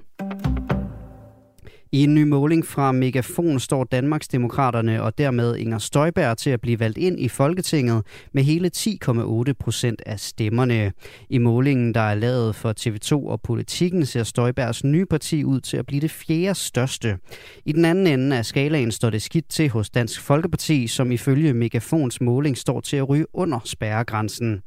[1.92, 6.80] I en ny måling fra Megafon står Danmarksdemokraterne og dermed Inger Støjberg til at blive
[6.80, 10.92] valgt ind i Folketinget med hele 10,8 procent af stemmerne.
[11.30, 15.76] I målingen, der er lavet for TV2 og Politikken, ser Støjbergs nye parti ud til
[15.76, 17.18] at blive det fjerde største.
[17.64, 21.54] I den anden ende af skalaen står det skidt til hos Dansk Folkeparti, som ifølge
[21.54, 24.62] Megafons måling står til at ryge under spærregrænsen.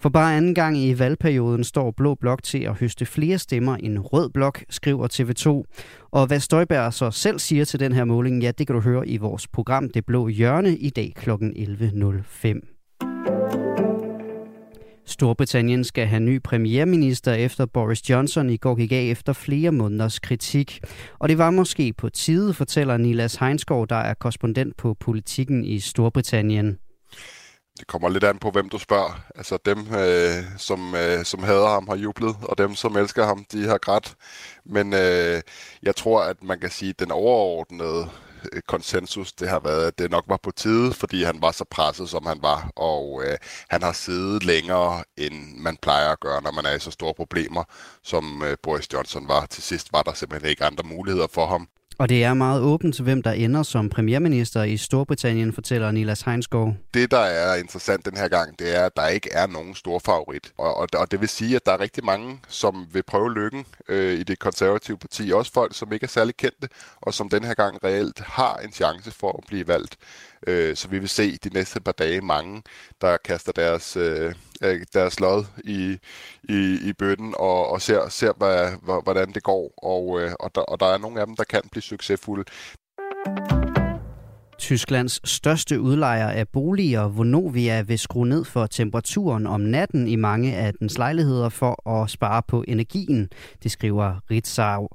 [0.00, 3.98] For bare anden gang i valgperioden står Blå Blok til at høste flere stemmer end
[3.98, 5.64] Rød Blok, skriver TV2.
[6.10, 9.08] Og hvad Støjberg så selv siger til den her måling, ja, det kan du høre
[9.08, 11.30] i vores program Det Blå Hjørne i dag kl.
[11.30, 12.74] 11.05.
[15.06, 20.18] Storbritannien skal have ny premierminister efter Boris Johnson i går gik af efter flere måneders
[20.18, 20.80] kritik.
[21.18, 25.78] Og det var måske på tide, fortæller Nilas Heinsgaard, der er korrespondent på politikken i
[25.78, 26.78] Storbritannien
[27.78, 29.20] det kommer lidt an på, hvem du spørger.
[29.34, 33.44] Altså dem, øh, som, øh, som hader ham, har jublet, og dem, som elsker ham,
[33.52, 34.14] de har grædt.
[34.64, 35.42] Men øh,
[35.82, 38.08] jeg tror, at man kan sige, at den overordnede
[38.52, 41.64] øh, konsensus, det har været, at det nok var på tide, fordi han var så
[41.70, 43.36] presset, som han var, og øh,
[43.68, 47.14] han har siddet længere, end man plejer at gøre, når man er i så store
[47.14, 47.64] problemer,
[48.02, 49.46] som øh, Boris Johnson var.
[49.46, 51.68] Til sidst var der simpelthen ikke andre muligheder for ham.
[51.98, 56.74] Og det er meget åbent hvem der ender som premierminister i Storbritannien, fortæller Nilas Heinsgaard.
[56.94, 59.98] Det, der er interessant den her gang, det er, at der ikke er nogen stor
[59.98, 60.52] favorit.
[60.58, 63.64] Og, og, og det vil sige, at der er rigtig mange, som vil prøve lykken
[63.88, 65.32] øh, i det konservative parti.
[65.32, 66.68] Også folk, som ikke er særlig kendte,
[67.00, 69.96] og som den her gang reelt har en chance for at blive valgt.
[70.46, 72.62] Øh, så vi vil se de næste par dage mange,
[73.00, 75.98] der kaster deres, øh, øh deres lod i,
[76.48, 79.74] i, i bøtten og, og ser, ser hvad, hvordan det går.
[79.82, 82.44] Og, øh, og, der, og der er nogle af dem, der kan blive succesfulde.
[84.58, 90.56] Tysklands største udlejer af boliger, Vonovia, vil skrue ned for temperaturen om natten i mange
[90.56, 93.30] af dens lejligheder for at spare på energien,
[93.62, 94.88] det skriver Ritzau.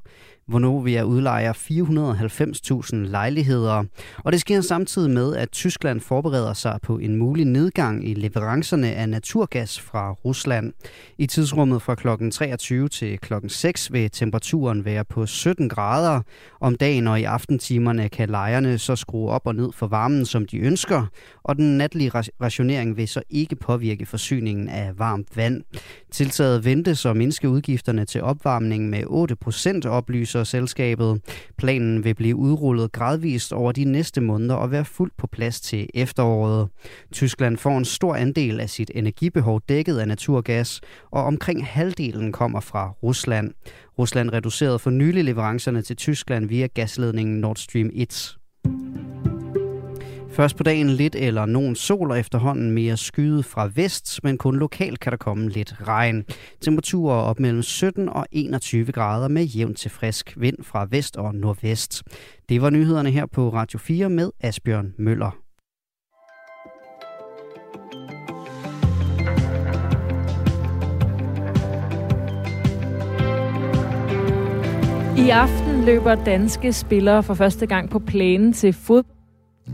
[0.48, 3.84] Vonovia udlejer 490.000 lejligheder.
[4.18, 8.92] Og det sker samtidig med, at Tyskland forbereder sig på en mulig nedgang i leverancerne
[8.92, 10.74] af naturgas fra Rusland.
[11.18, 12.08] I tidsrummet fra kl.
[12.32, 13.34] 23 til kl.
[13.48, 16.22] 6 vil temperaturen være på 17 grader
[16.62, 20.46] om dagen, og i aftentimerne kan lejerne så skrue op og ned for varmen, som
[20.46, 21.06] de ønsker,
[21.44, 25.62] og den natlige rationering vil så ikke påvirke forsyningen af varmt vand.
[26.12, 31.22] Tiltaget ventes at mindske udgifterne til opvarmning med 8 procent, oplyser selskabet.
[31.58, 35.88] Planen vil blive udrullet gradvist over de næste måneder og være fuldt på plads til
[35.94, 36.70] efteråret.
[37.12, 42.60] Tyskland får en stor andel af sit energibehov dækket af naturgas, og omkring halvdelen kommer
[42.60, 43.52] fra Rusland.
[44.00, 48.38] Rusland reducerede for nylig leverancerne til Tyskland via gasledningen Nord Stream 1.
[50.34, 54.56] Først på dagen lidt eller nogen sol og efterhånden mere skyet fra vest, men kun
[54.56, 56.24] lokalt kan der komme lidt regn.
[56.62, 61.36] Temperaturer op mellem 17 og 21 grader med jævn til frisk vind fra vest og
[61.36, 62.04] nordvest.
[62.50, 65.38] Det var nyhederne her på Radio 4 med Asbjørn Møller.
[75.18, 79.23] I aften løber danske spillere for første gang på plænen til fodbold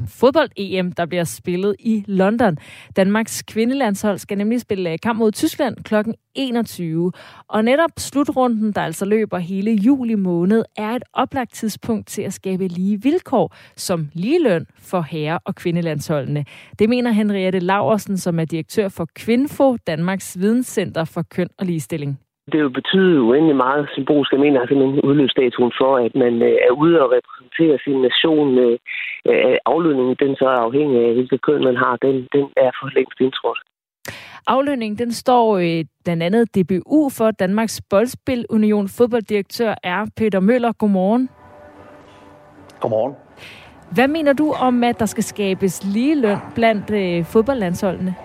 [0.07, 2.57] fodbold-EM, der bliver spillet i London.
[2.95, 5.95] Danmarks kvindelandshold skal nemlig spille øh, kamp mod Tyskland kl.
[6.35, 7.11] 21.
[7.47, 12.33] Og netop slutrunden, der altså løber hele juli måned, er et oplagt tidspunkt til at
[12.33, 16.45] skabe lige vilkår som ligeløn for herre- og kvindelandsholdene.
[16.79, 22.19] Det mener Henriette Laversen, som er direktør for Kvinfo, Danmarks Videnscenter for Køn og Ligestilling.
[22.51, 24.31] Det jo betyde uendelig meget symbolsk.
[24.31, 27.09] Jeg mener simpelthen udløbsstatuen for, at man øh, er ude og
[27.59, 28.57] repræsentere sin nation.
[28.57, 28.77] Øh,
[29.29, 32.89] øh, aflønningen, den så er afhængig af, hvilket køn man har, den, den er for
[32.95, 33.59] længst indtrådt.
[34.47, 38.87] Aflønningen den står øh, blandt andet DBU for Danmarks Boldspil Union.
[38.97, 40.71] Fodbolddirektør er Peter Møller.
[40.73, 41.29] Godmorgen.
[42.79, 43.15] Godmorgen.
[43.91, 48.15] Hvad mener du om, at der skal skabes ligeløn blandt øh, fodboldlandsholdene?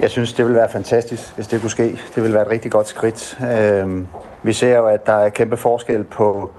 [0.00, 1.98] Jeg synes, det vil være fantastisk, hvis det kunne ske.
[2.14, 3.38] Det vil være et rigtig godt skridt.
[3.60, 4.04] Øh,
[4.42, 6.50] vi ser jo, at der er kæmpe forskel på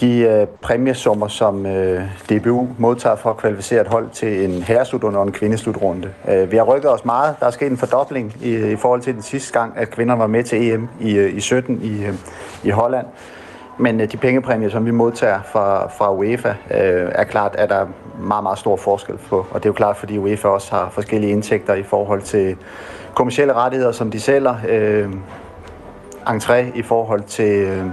[0.00, 5.18] de øh, præmiesummer, som øh, DBU modtager for at kvalificere et hold til en herreslutrunde
[5.18, 6.10] og en kvindeslutrunde.
[6.28, 7.34] Øh, vi har rykket os meget.
[7.40, 10.26] Der er sket en fordobling i, i forhold til den sidste gang, at kvinder var
[10.26, 12.14] med til EM i, øh, i 17 i, øh,
[12.64, 13.06] i Holland.
[13.80, 17.76] Men øh, de pengepræmier, som vi modtager fra, fra UEFA, øh, er klart, at der
[17.76, 17.86] er
[18.22, 19.46] meget, meget stor forskel på.
[19.50, 22.56] Og det er jo klart, fordi UEFA også har forskellige indtægter i forhold til
[23.14, 24.54] kommersielle rettigheder, som de sælger.
[24.68, 25.08] Øh,
[26.28, 27.84] entré i forhold til, øh,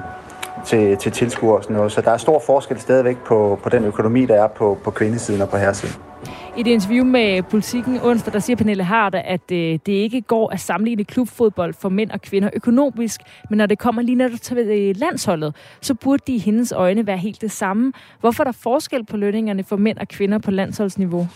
[0.65, 1.91] til, til tilskuere og sådan noget.
[1.91, 5.41] Så der er stor forskel stadigvæk på, på den økonomi, der er på, på kvindesiden
[5.41, 5.95] og på herresiden.
[6.57, 10.49] I et interview med Politiken onsdag, der siger Pernille Harder, at øh, det ikke går
[10.53, 14.57] at sammenligne klubfodbold for mænd og kvinder økonomisk, men når det kommer lige netop til
[14.57, 17.93] øh, landsholdet, så burde de i hendes øjne være helt det samme.
[18.19, 21.27] Hvorfor er der forskel på lønningerne for mænd og kvinder på landsholdsniveau?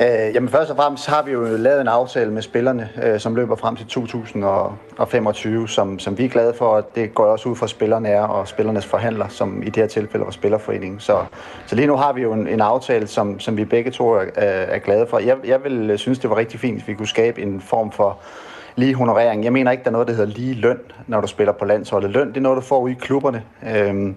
[0.00, 3.36] Øh, jamen først og fremmest har vi jo lavet en aftale med spillerne, øh, som
[3.36, 7.56] løber frem til 2025, som, som vi er glade for, og det går også ud
[7.56, 11.00] fra spillerne er, og spillernes forhandler, som i det her tilfælde var Spillerforeningen.
[11.00, 11.24] Så,
[11.66, 14.24] så lige nu har vi jo en, en aftale, som, som vi begge to er,
[14.34, 15.18] er glade for.
[15.18, 18.18] Jeg, jeg vil synes, det var rigtig fint, hvis vi kunne skabe en form for
[18.76, 19.44] lige honorering.
[19.44, 22.10] Jeg mener ikke, der er noget, der hedder lige løn, når du spiller på landsholdet.
[22.10, 23.42] Løn, det er noget, du får ude i klubberne.
[23.76, 24.16] Øhm,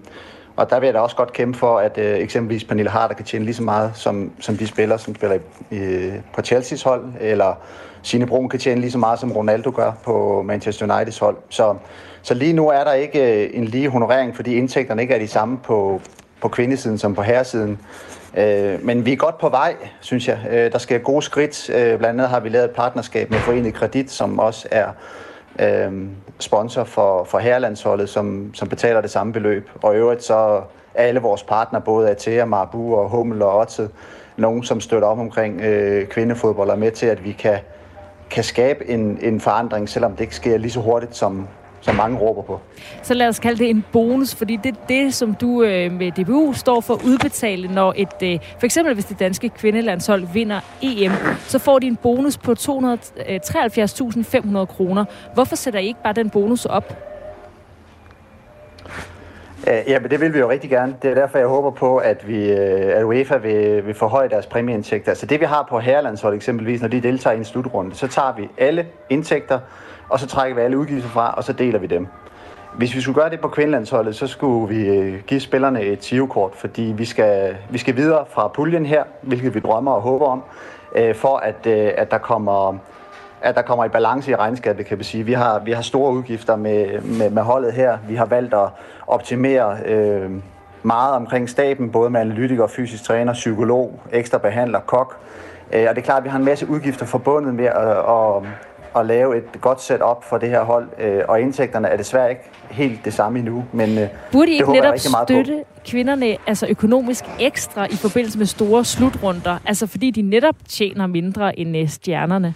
[0.56, 3.24] og der vil jeg da også godt kæmpe for, at øh, eksempelvis Pernille Harder kan
[3.24, 5.38] tjene lige så meget, som, som de spillere, som spiller
[5.70, 7.58] i, på Chelsea's hold, eller
[8.02, 11.36] Signe Brun kan tjene lige så meget, som Ronaldo gør på Manchester Uniteds hold.
[11.48, 11.74] Så,
[12.22, 15.28] så lige nu er der ikke øh, en lige honorering, fordi indtægterne ikke er de
[15.28, 16.00] samme på,
[16.40, 17.78] på kvindesiden som på herresiden.
[18.36, 20.38] Øh, men vi er godt på vej, synes jeg.
[20.50, 21.70] Øh, der sker gode skridt.
[21.70, 24.86] Øh, blandt andet har vi lavet et partnerskab med Forenet Kredit, som også er
[25.60, 29.70] øh, sponsor for, for herrelandsholdet, som, som betaler det samme beløb.
[29.82, 30.62] Og i øvrigt så er
[30.94, 33.88] alle vores partnere, både Atea, Marbu og Hummel og Otte,
[34.36, 37.58] nogen, som støtter op omkring øh, kvindefodbold, og med til, at vi kan,
[38.30, 41.48] kan skabe en, en forandring, selvom det ikke sker lige så hurtigt, som,
[41.86, 42.60] som mange råber på.
[43.02, 46.12] Så lad os kalde det en bonus, fordi det er det, som du øh, med
[46.12, 50.60] DBU står for at udbetale, når et, øh, for eksempel hvis det danske kvindelandshold vinder
[50.82, 51.12] EM,
[51.46, 55.04] så får de en bonus på 273.500 kroner.
[55.34, 56.96] Hvorfor sætter I ikke bare den bonus op?
[59.66, 60.96] Ja, men det vil vi jo rigtig gerne.
[61.02, 65.10] Det er derfor, jeg håber på, at, vi, at UEFA vil, vil forhøje deres præmieindtægter.
[65.10, 68.34] Altså det, vi har på herrelandshold eksempelvis, når de deltager i en slutrunde, så tager
[68.36, 69.58] vi alle indtægter,
[70.08, 72.06] og så trækker vi alle udgifter fra, og så deler vi dem.
[72.76, 76.52] Hvis vi skulle gøre det på kvindelandsholdet, så skulle vi øh, give spillerne et tivokort,
[76.54, 80.42] fordi vi skal, vi skal videre fra puljen her, hvilket vi drømmer og håber om,
[80.94, 82.78] øh, for at, øh, at der kommer
[83.40, 85.24] at der kommer et balance i regnskabet, kan vi sige.
[85.24, 87.98] Vi har, vi har store udgifter med, med, med holdet her.
[88.08, 88.68] Vi har valgt at
[89.06, 90.30] optimere øh,
[90.82, 95.16] meget omkring staben, både med analytiker, fysisk træner, psykolog, ekstra behandler, kok.
[95.72, 98.42] Øh, og det er klart, at vi har en masse udgifter forbundet med at, at,
[98.96, 102.42] at lave et godt setup for det her hold, øh, og indtægterne er desværre ikke
[102.70, 105.80] helt det samme endnu, men øh, Burde I ikke netop støtte på.
[105.86, 111.58] kvinderne altså økonomisk ekstra i forbindelse med store slutrunder, altså fordi de netop tjener mindre
[111.58, 112.54] end øh, stjernerne?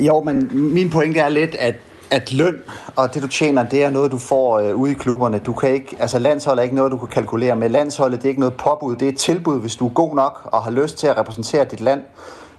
[0.00, 1.74] Jo, men min pointe er lidt, at
[2.10, 2.56] at løn
[2.96, 5.38] og det du tjener, det er noget, du får øh, ude i klubberne.
[5.38, 7.68] Du kan ikke, altså landshold er ikke noget, du kan kalkulere med.
[7.68, 10.48] Landsholdet det er ikke noget påbud, det er et tilbud, hvis du er god nok
[10.52, 12.02] og har lyst til at repræsentere dit land.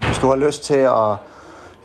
[0.06, 1.16] Hvis du har lyst til at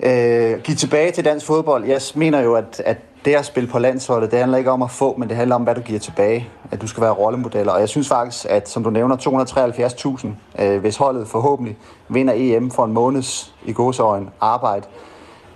[0.02, 1.84] øh, give tilbage til dansk fodbold.
[1.84, 4.90] Jeg mener jo, at, at det at spille på landsholdet, det handler ikke om at
[4.90, 6.48] få, men det handler om, hvad du giver tilbage.
[6.70, 7.72] At du skal være rollemodeller.
[7.72, 11.76] Og jeg synes faktisk, at som du nævner, 273.000, øh, hvis holdet forhåbentlig
[12.08, 14.86] vinder EM for en måneds i godsøjen arbejde,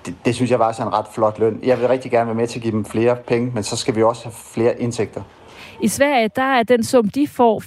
[0.07, 1.61] det, det synes jeg var så en ret flot løn.
[1.63, 3.97] Jeg vil rigtig gerne være med til at give dem flere penge, men så skal
[3.97, 5.23] vi også have flere indtægter.
[5.81, 7.61] I Sverige, der er den sum, de får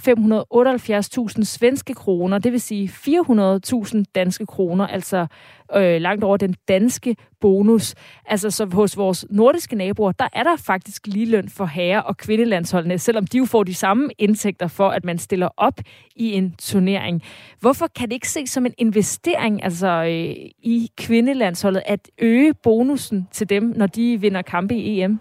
[1.38, 5.26] 578.000 svenske kroner, det vil sige 400.000 danske kroner, altså
[5.76, 7.94] øh, langt over den danske bonus.
[8.26, 12.98] Altså så hos vores nordiske naboer, der er der faktisk ligeløn for herre- og kvindelandsholdene,
[12.98, 15.80] selvom de jo får de samme indtægter for, at man stiller op
[16.16, 17.22] i en turnering.
[17.60, 23.28] Hvorfor kan det ikke ses som en investering altså øh, i kvindelandsholdet at øge bonusen
[23.32, 25.20] til dem, når de vinder kampe i EM?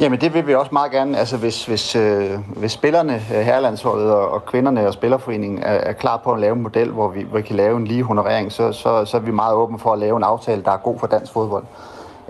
[0.00, 1.18] Jamen det vil vi også meget gerne.
[1.18, 5.92] Altså hvis, hvis, øh, hvis spillerne, øh, herrelandsholdet og, og kvinderne og Spillerforeningen er, er
[5.92, 8.52] klar på at lave en model, hvor vi, hvor vi kan lave en lige honorering,
[8.52, 10.98] så, så, så er vi meget åbne for at lave en aftale, der er god
[10.98, 11.64] for dansk fodbold.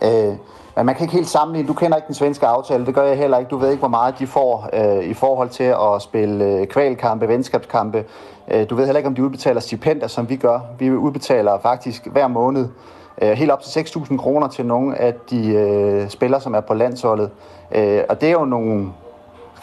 [0.02, 0.34] Øh,
[0.76, 1.68] men man kan ikke helt sammenligne.
[1.68, 3.50] Du kender ikke den svenske aftale, det gør jeg heller ikke.
[3.50, 7.28] Du ved ikke, hvor meget de får øh, i forhold til at spille øh, kvalkampe,
[7.28, 8.04] venskabskampe.
[8.50, 10.60] Øh, du ved heller ikke, om de udbetaler stipendier, som vi gør.
[10.78, 12.68] Vi udbetaler faktisk hver måned
[13.22, 16.74] øh, helt op til 6.000 kroner til nogle af de øh, spillere, som er på
[16.74, 17.30] landsholdet.
[17.74, 18.92] Øh, og det er jo nogle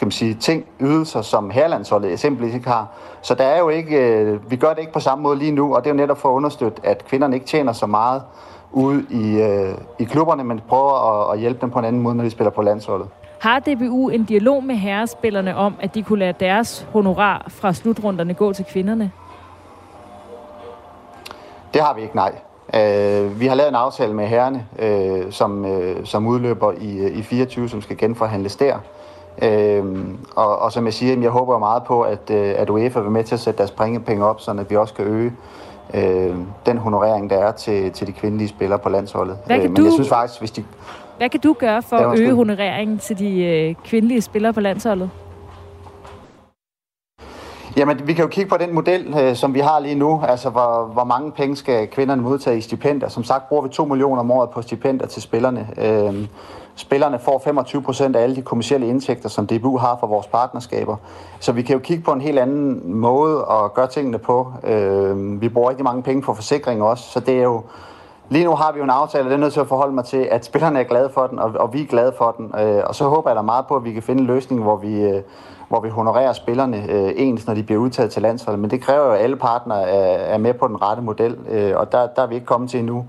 [0.02, 2.86] skal man sige, ting, ydelser, som herlandsholdet simpelthen ikke har.
[3.22, 5.74] Så der er jo ikke, øh, vi gør det ikke på samme måde lige nu,
[5.74, 8.22] og det er jo netop for at understøtte, at kvinderne ikke tjener så meget
[8.72, 12.14] ude i, øh, i klubberne, men prøver at, at hjælpe dem på en anden måde,
[12.14, 13.08] når de spiller på landsholdet.
[13.38, 18.34] Har DBU en dialog med herrespillerne om, at de kunne lade deres honorar fra slutrunderne
[18.34, 19.12] gå til kvinderne?
[21.74, 22.32] Det har vi ikke, nej.
[22.76, 27.18] Øh, vi har lavet en aftale med herrene, øh, som, øh, som udløber i, øh,
[27.18, 28.76] i 24, som skal genforhandles der.
[29.42, 29.84] Øh,
[30.36, 33.24] og, og som jeg siger, jeg håber meget på, at, øh, at UEFA vil med
[33.24, 33.70] til at sætte deres
[34.06, 35.32] penge op, så vi også kan øge
[35.94, 39.36] øh, den honorering, der er til, til de kvindelige spillere på landsholdet.
[39.46, 39.84] Hvad kan øh, men du...
[39.84, 40.64] jeg synes faktisk, hvis de...
[41.18, 45.10] Hvad kan du gøre for at øge honoreringen til de øh, kvindelige spillere på landsholdet?
[47.76, 50.22] Jamen, vi kan jo kigge på den model, øh, som vi har lige nu.
[50.28, 53.08] Altså, hvor, hvor mange penge skal kvinderne modtage i stipendier?
[53.08, 55.68] Som sagt bruger vi 2 millioner om året på stipendier til spillerne.
[55.78, 56.28] Øh,
[56.74, 60.96] spillerne får 25 procent af alle de kommersielle indtægter, som DBU har for vores partnerskaber.
[61.40, 64.52] Så vi kan jo kigge på en helt anden måde at gøre tingene på.
[64.64, 67.62] Øh, vi bruger rigtig mange penge på forsikring også, så det er jo...
[68.32, 70.04] Lige nu har vi jo en aftale, og det er nødt til at forholde mig
[70.04, 72.60] til, at spillerne er glade for den, og, og vi er glade for den.
[72.60, 74.76] Øh, og så håber jeg da meget på, at vi kan finde en løsning, hvor
[74.76, 75.22] vi, øh,
[75.68, 78.60] hvor vi honorerer spillerne øh, ens, når de bliver udtaget til landsholdet.
[78.60, 81.72] Men det kræver jo, at alle partnere er, er med på den rette model, øh,
[81.76, 83.06] og der, der er vi ikke kommet til endnu.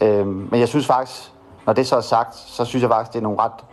[0.00, 1.32] Øh, men jeg synes faktisk,
[1.66, 3.64] når det så er sagt, så synes jeg faktisk, det er nogle ret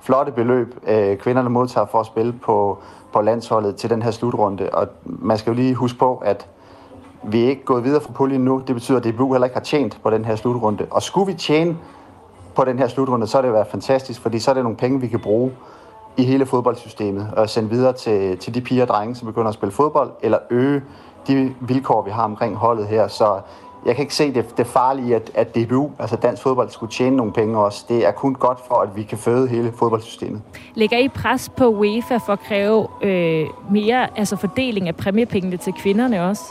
[0.00, 2.78] flotte beløb, øh, kvinderne modtager for at spille på,
[3.12, 4.70] på landsholdet til den her slutrunde.
[4.72, 6.46] Og man skal jo lige huske på, at
[7.22, 8.62] vi er ikke gået videre fra puljen nu.
[8.66, 10.86] Det betyder, at DBU heller ikke har tjent på den her slutrunde.
[10.90, 11.76] Og skulle vi tjene
[12.54, 14.76] på den her slutrunde, så er det jo været fantastisk, fordi så er det nogle
[14.76, 15.52] penge, vi kan bruge
[16.16, 19.54] i hele fodboldsystemet og sende videre til, til de piger og drenge, som begynder at
[19.54, 20.82] spille fodbold, eller øge
[21.26, 23.08] de vilkår, vi har omkring holdet her.
[23.08, 23.40] Så
[23.86, 27.16] jeg kan ikke se det, det farlige, at, at DBU, altså dansk fodbold, skulle tjene
[27.16, 27.84] nogle penge også.
[27.88, 30.42] Det er kun godt for, at vi kan føde hele fodboldsystemet.
[30.74, 35.72] Lægger I pres på UEFA for at kræve øh, mere altså fordeling af præmiepengene til
[35.72, 36.42] kvinderne også?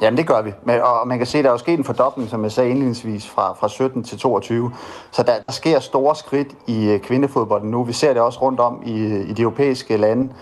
[0.00, 0.52] Jamen, det gør vi.
[0.64, 2.70] Men, og man kan se, at der er jo sket en fordobling, som jeg sagde
[2.70, 4.72] indledningsvis, fra, fra 17 til 22.
[5.10, 7.84] Så der, der sker store skridt i øh, kvindefodbolden nu.
[7.84, 10.32] Vi ser det også rundt om i, i de europæiske lande,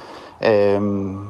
[0.46, 0.82] øh,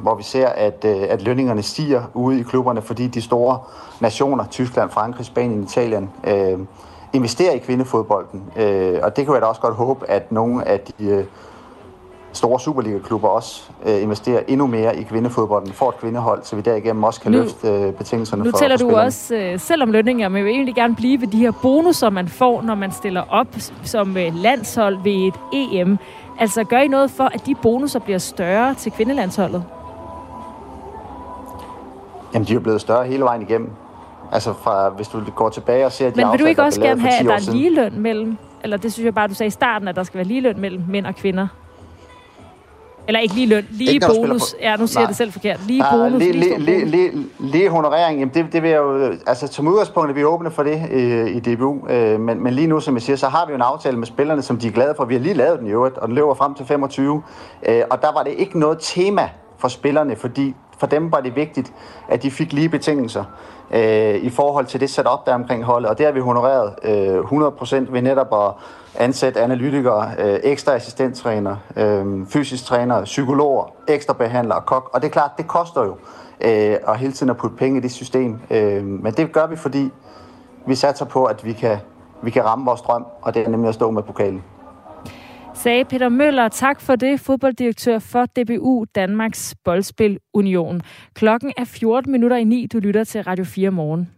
[0.03, 3.59] hvor vi ser, at, øh, at lønningerne stiger ude i klubberne, fordi de store
[4.01, 6.59] nationer, Tyskland, Frankrig, Spanien, Italien, øh,
[7.12, 8.43] investerer i kvindefodbolden.
[8.57, 11.05] Øh, og det kan jeg da også godt håbe, at nogle af de...
[11.05, 11.25] Øh,
[12.37, 17.05] store Superliga-klubber også øh, investerer endnu mere i kvindefodbolden, for et kvindehold, så vi derigennem
[17.05, 19.82] også kan nu, løfte øh, betingelserne nu for Nu tæller for du også øh, selv
[19.82, 22.74] om lønninger, men jeg vil egentlig gerne blive ved de her bonusser, man får, når
[22.74, 23.47] man stiller op
[23.82, 25.99] som øh, landshold ved et EM.
[26.39, 29.64] Altså gør I noget for, at de bonusser bliver større til kvindelandsholdet?
[32.35, 33.70] Jamen, de er jo blevet større hele vejen igennem.
[34.32, 37.01] Altså, fra, hvis du går tilbage og ser de Men vil du ikke også gerne
[37.01, 39.89] have, at der er ligeløn mellem, eller det synes jeg bare, du sagde i starten,
[39.89, 41.47] at der skal være ligeløn mellem mænd og kvinder?
[43.09, 44.55] Eller ikke lige løn, lige ikke, bonus.
[44.61, 45.61] Ja, nu siger jeg det selv forkert.
[45.67, 49.13] Lige Nej, bonus, lige, lige, lige, lige, lige honorering, jamen det, det vil jeg jo...
[49.27, 51.89] Altså, som udgangspunkt er vi åbne for det øh, i DBU.
[51.89, 54.07] Øh, men, men lige nu, som jeg siger, så har vi jo en aftale med
[54.07, 55.05] spillerne, som de er glade for.
[55.05, 57.23] Vi har lige lavet den i øvrigt, og den løber frem til 25.
[57.69, 59.29] Øh, og der var det ikke noget tema
[59.59, 61.72] for spillerne, fordi for dem var det vigtigt,
[62.09, 63.25] at de fik lige betingelser
[63.70, 65.91] øh, i forhold til det setup, der er omkring holdet.
[65.91, 68.53] Og det har vi honoreret øh, 100% ved netop at
[68.95, 74.91] ansætte analytikere, øh, ekstra assistenttræner, øh, fysisk træner, psykologer, ekstra behandlere, kok.
[74.93, 75.97] Og det er klart, det koster jo
[76.41, 78.41] øh, at hele tiden at putte penge i det system.
[78.51, 79.91] Øh, men det gør vi, fordi
[80.66, 81.79] vi satser på, at vi kan,
[82.22, 84.45] vi kan ramme vores drøm, og det er nemlig at stå med pokalen.
[85.55, 90.81] Sagde Peter Møller, tak for det, fodbolddirektør for DBU, Danmarks Boldspil Union.
[91.15, 94.14] Klokken er 14 minutter i 9, du lytter til Radio 4 morgen.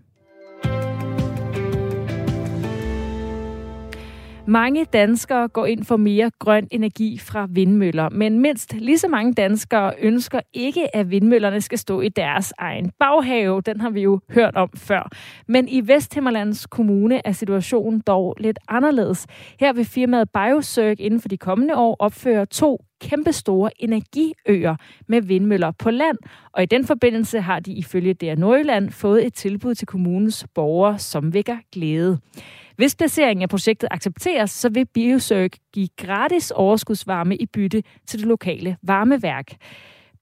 [4.49, 9.34] Mange danskere går ind for mere grøn energi fra vindmøller, men mindst lige så mange
[9.34, 13.61] danskere ønsker ikke, at vindmøllerne skal stå i deres egen baghave.
[13.61, 15.09] Den har vi jo hørt om før.
[15.49, 19.26] Men i Vesthimmerlands Kommune er situationen dog lidt anderledes.
[19.61, 24.76] Her vil firmaet Biosurg inden for de kommende år opføre to kæmpestore energiøer
[25.09, 26.18] med vindmøller på land,
[26.53, 30.99] og i den forbindelse har de ifølge DR Nordjylland fået et tilbud til kommunens borgere,
[30.99, 32.18] som vækker glæde.
[32.76, 38.28] Hvis placeringen af projektet accepteres, så vil Biosurg give gratis overskudsvarme i bytte til det
[38.28, 39.46] lokale varmeværk.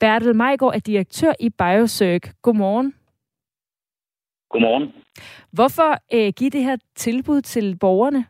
[0.00, 2.20] Bertel Majgaard er direktør i Biosurg.
[2.42, 2.94] Godmorgen.
[4.50, 4.92] Godmorgen.
[5.52, 8.24] Hvorfor øh, give det her tilbud til borgerne?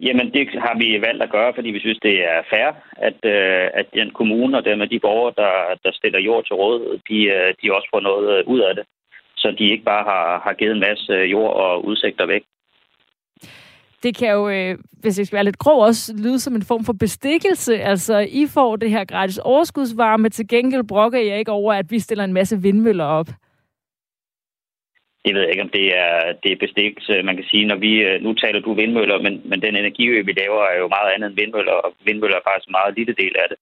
[0.00, 2.68] Jamen, det har vi valgt at gøre, fordi vi synes, det er fair,
[3.08, 5.54] at, øh, at den kommune og dermed de borgere, der,
[5.84, 8.84] der stiller jord til råd, de, øh, de også får noget øh, ud af det.
[9.44, 12.42] Så de ikke bare har, har givet en masse øh, jord og udsigter væk.
[14.02, 16.84] Det kan jo, øh, hvis jeg skal være lidt grov, også lyde som en form
[16.84, 17.74] for bestikkelse.
[17.92, 21.98] Altså, I får det her gratis overskudsvarme, til gengæld brokker jeg ikke over, at vi
[21.98, 23.28] stiller en masse vindmøller op.
[25.24, 27.22] Jeg ved ikke, om det er, det er bestikkelse.
[27.22, 30.32] Man kan sige, når vi, øh, nu taler du vindmøller, men, men den energiø, vi
[30.32, 33.34] laver, er jo meget andet end vindmøller, og vindmøller er faktisk en meget lille del
[33.42, 33.58] af det.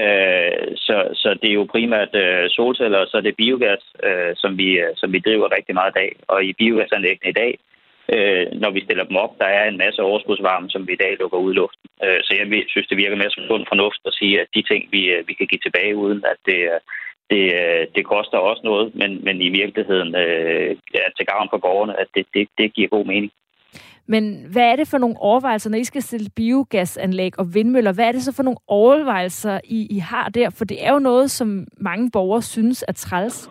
[0.00, 4.32] Øh, så, så det er jo primært øh, solceller, og så er det biogas, øh,
[4.36, 6.10] som, vi, øh, som vi driver rigtig meget i dag.
[6.28, 7.52] Og i biogasanlæggene i dag,
[8.14, 11.16] øh, når vi stiller dem op, der er en masse overskudsvarme, som vi i dag
[11.20, 11.86] lukker ud i luften.
[12.04, 14.82] Øh, så jeg synes, det virker mere som sund fornuft at sige, at de ting,
[14.90, 16.80] vi, øh, vi kan give tilbage, uden at det, øh,
[17.30, 21.58] det, øh, det koster også noget, men, men i virkeligheden øh, er til gavn for
[21.58, 23.32] borgerne, at det, det, det giver god mening.
[24.08, 27.92] Men hvad er det for nogle overvejelser, når I skal stille biogasanlæg og vindmøller?
[27.92, 30.50] Hvad er det så for nogle overvejelser, I, I har der?
[30.50, 33.50] For det er jo noget, som mange borgere synes er træls.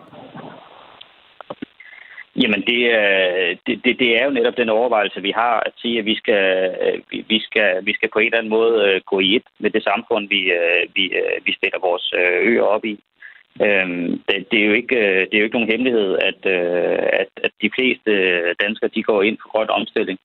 [2.42, 5.98] Jamen, det, øh, det, det, det er jo netop den overvejelse, vi har, at sige,
[5.98, 9.20] at vi skal, øh, vi skal, vi skal på en eller anden måde øh, gå
[9.20, 10.52] i et med det samfund, vi,
[10.94, 11.04] vi,
[11.44, 12.12] vi stiller vores
[12.50, 13.00] øer op i.
[13.62, 14.96] Øhm, det, det, er jo ikke,
[15.28, 16.46] det er jo ikke nogen hemmelighed, at,
[17.20, 18.12] at, at de fleste
[18.64, 20.18] danskere de går ind for grøn omstilling.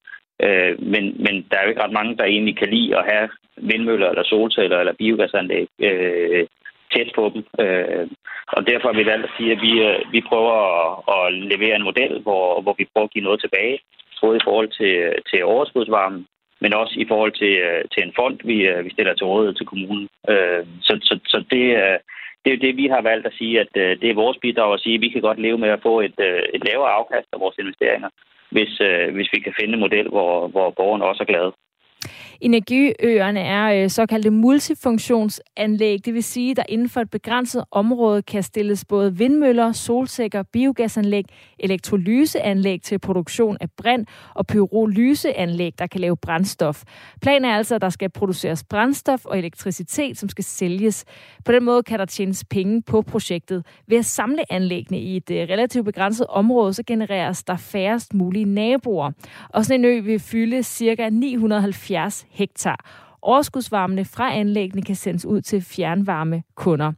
[0.45, 3.29] Øh, men, men der er jo ikke ret mange, der egentlig kan lide at have
[3.57, 6.47] vindmøller eller solceller eller biogasanlæg øh,
[6.93, 7.41] tæt på dem.
[7.65, 8.07] Øh,
[8.47, 11.75] og derfor har vi valgt at sige, at vi, øh, vi prøver at, at levere
[11.75, 13.79] en model, hvor, hvor vi prøver at give noget tilbage,
[14.21, 14.95] både i forhold til,
[15.29, 16.25] til overskudsvarmen,
[16.61, 19.55] men også i forhold til, øh, til en fond, vi, øh, vi stiller til rådighed
[19.55, 20.07] til kommunen.
[20.29, 21.97] Øh, så, så, så det, øh,
[22.41, 23.71] det er jo det, vi har valgt at sige, at
[24.01, 26.19] det er vores bidrag at sige, at vi kan godt leve med at få et,
[26.55, 28.09] et lavere afkast af vores investeringer,
[28.51, 31.51] hvis, øh, hvis vi kan finde en model, hvor, hvor borgerne også er glade.
[32.41, 38.43] Energiøerne er øh, såkaldte multifunktionsanlæg, det vil sige, der inden for et begrænset område kan
[38.43, 41.23] stilles både vindmøller, solsækker, biogasanlæg,
[41.59, 46.83] elektrolyseanlæg til produktion af brint og pyrolyseanlæg, der kan lave brændstof.
[47.21, 51.05] Planen er altså, at der skal produceres brændstof og elektricitet, som skal sælges.
[51.45, 53.65] På den måde kan der tjenes penge på projektet.
[53.87, 58.45] Ved at samle anlæggene i et øh, relativt begrænset område, så genereres der færrest mulige
[58.45, 59.11] naboer.
[59.49, 61.09] Og sådan en ø vil fylde ca.
[61.09, 62.85] 970 hektar.
[63.21, 66.91] Overskudsvarmene fra anlæggene kan sendes ud til fjernvarmekunder.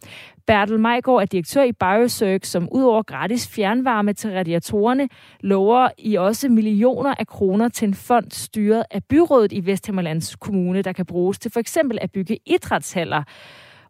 [0.48, 5.10] Bertel Majgaard er direktør i Biosurg, som udover gratis fjernvarme til radiatorerne,
[5.40, 10.82] lover i også millioner af kroner til en fond styret af byrådet i Vesthimmerlands Kommune,
[10.82, 13.24] der kan bruges til for eksempel at bygge idrætshaller.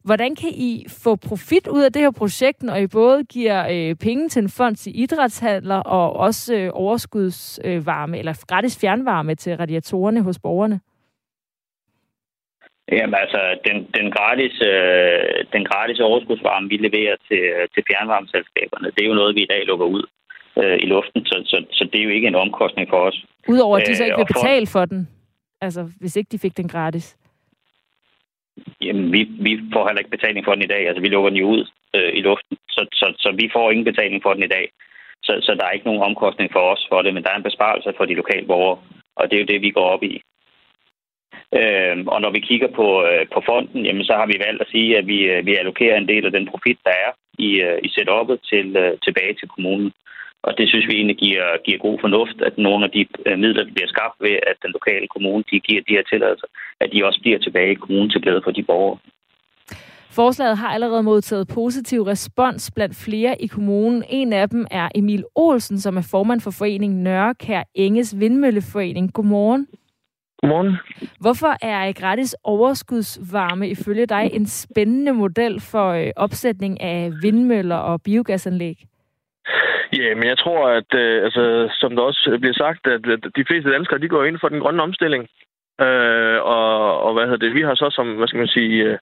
[0.04, 3.96] Hvordan kan I få profit ud af det her projekt, når I både giver øh,
[3.96, 10.22] penge til en fond til idrætshaller og også øh, overskudsvarme eller gratis fjernvarme til radiatorerne
[10.22, 10.80] hos borgerne?
[12.98, 19.02] Jamen altså, den, den, gratis, øh, den gratis overskudsvarme, vi leverer til, til fjernvarmeselskaberne, det
[19.02, 20.04] er jo noget, vi i dag lukker ud
[20.62, 23.18] øh, i luften, så, så, så det er jo ikke en omkostning for os.
[23.48, 25.10] Udover at de så ikke vil betale for den,
[25.62, 27.18] altså hvis ikke de fik den gratis?
[28.82, 30.88] Jamen, vi, vi får heller ikke betaling for den i dag.
[30.88, 31.64] Altså, vi lukker den jo ud
[31.96, 34.66] øh, i luften, så, så, så vi får ingen betaling for den i dag.
[35.24, 37.50] Så, så der er ikke nogen omkostning for os for det, men der er en
[37.50, 38.78] besparelse for de lokale borgere,
[39.16, 40.22] og det er jo det, vi går op i.
[41.62, 44.72] Øh, og når vi kigger på, øh, på fonden, jamen, så har vi valgt at
[44.74, 47.12] sige, at vi, øh, vi allokerer en del af den profit, der er
[47.48, 49.92] i, øh, i setup'et til, øh, tilbage til kommunen.
[50.48, 53.64] Og det synes vi egentlig giver, giver god fornuft, at nogle af de øh, midler,
[53.64, 56.48] der bliver skabt ved, at den lokale kommune de giver de her tilladelser,
[56.80, 58.98] at de også bliver tilbage i kommunen til glæde for de borgere.
[60.20, 64.04] Forslaget har allerede modtaget positiv respons blandt flere i kommunen.
[64.10, 69.14] En af dem er Emil Olsen, som er formand for foreningen Nørrekær Enges Vindmølleforening.
[69.14, 69.68] Godmorgen.
[70.44, 70.78] Godmorgen.
[71.20, 78.02] Hvorfor er gratis overskudsvarme ifølge dig en spændende model for øh, opsætning af vindmøller og
[78.02, 78.78] biogasanlæg?
[80.00, 81.44] Ja, men jeg tror, at øh, altså,
[81.82, 84.60] som der også bliver sagt, at, at de fleste danskere, de går ind for den
[84.60, 85.24] grønne omstilling.
[85.82, 87.56] Øh, og, og hvad hedder det?
[87.56, 88.98] Vi har så som, hvad skal man sige, øh,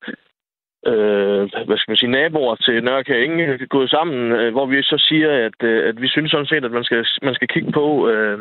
[0.88, 4.98] øh, hvad skal man sige, naboer til Nørre Inge gået sammen, øh, hvor vi så
[5.10, 8.10] siger, at, øh, at vi synes sådan set, at man skal, man skal kigge på,
[8.10, 8.40] øh,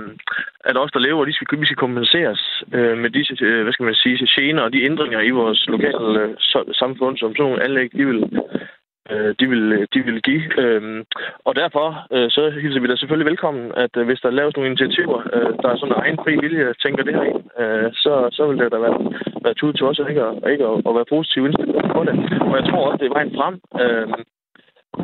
[0.65, 3.85] at os, der lever, de skal, vi skal kompenseres øh, med disse, øh, hvad skal
[3.85, 6.35] man sige, gener og de ændringer i vores lokale øh,
[6.73, 8.41] samfund, som sådan nogle anlæg, de vil,
[9.13, 10.45] øh, de, vil, øh, de vil give.
[10.63, 11.05] Øh,
[11.45, 14.71] og derfor øh, så hilser vi da selvfølgelig velkommen, at øh, hvis der laves nogle
[14.71, 18.13] initiativer, øh, der er sådan en egen fri vilje, tænker det her ind, øh, så,
[18.33, 18.99] så vil det da være,
[19.45, 22.15] være tud til os ikke, at, ikke at, at være positiv indstillet på det.
[22.49, 23.55] Og jeg tror også, det er vejen frem.
[23.83, 24.07] Øh,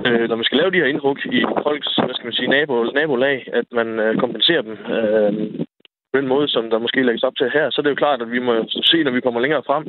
[0.07, 2.85] øh, når man skal lave de her indruk i folks, hvad skal man sige, nabo,
[2.85, 5.33] nabolag, at man øh, kompenserer dem øh,
[6.19, 8.31] den måde, som der måske lægges op til her, så er det jo klart, at
[8.31, 8.53] vi må
[8.91, 9.85] se, når vi kommer længere frem,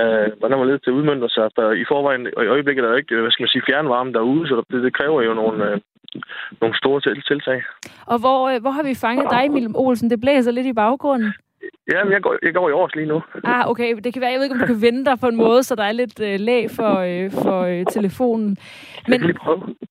[0.00, 1.46] øh, hvordan man leder til udmønter sig.
[1.54, 4.12] For I forvejen, og i øjeblikket er der ikke, øh, hvad skal man sige, fjernvarme
[4.12, 5.76] derude, så det, det kræver jo nogle, øh,
[6.60, 7.00] nogle store
[7.30, 7.58] tiltag.
[8.12, 10.10] Og hvor, øh, hvor har vi fanget dig, Emil Olsen?
[10.10, 11.32] Det blæser lidt i baggrunden.
[11.92, 13.22] Ja, jeg går, jeg går i års lige nu.
[13.44, 13.96] Ah, okay.
[14.04, 15.74] Det kan være, jeg ved ikke, om du kan vende dig på en måde, så
[15.74, 18.56] der er lidt øh, lag for, øh, for øh, telefonen.
[19.08, 19.22] Men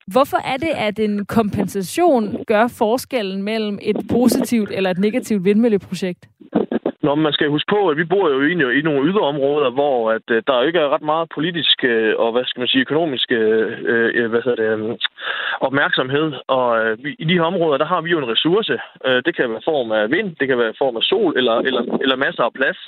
[0.07, 6.27] hvorfor er det, at en kompensation gør forskellen mellem et positivt eller et negativt vindmølleprojekt?
[7.05, 10.27] Nå, man skal huske på, at vi bor jo i, i nogle yderområder, hvor at,
[10.35, 13.67] øh, der ikke er ret meget politisk øh, og hvad skal man sige, økonomisk øh,
[14.15, 14.97] øh hvad hedder det, øh,
[15.67, 16.27] opmærksomhed.
[16.47, 18.77] Og øh, vi, i de her områder, der har vi jo en ressource.
[19.07, 21.33] Øh, det kan være i form af vind, det kan være i form af sol
[21.39, 22.79] eller, eller, eller masser af plads.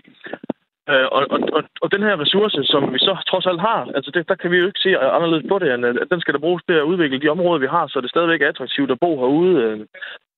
[0.92, 1.22] Øh, og,
[1.58, 4.52] og, og den her ressource, som vi så trods alt har, altså det, der kan
[4.52, 6.90] vi jo ikke se anderledes på det, end at den skal der bruges til at
[6.92, 9.54] udvikle de områder, vi har, så det er stadigvæk attraktivt at bo herude.
[9.64, 9.80] Øh,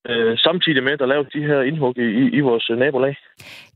[0.08, 3.18] Øh, samtidig med, at der laves de her indhug i, i, i vores nabolag.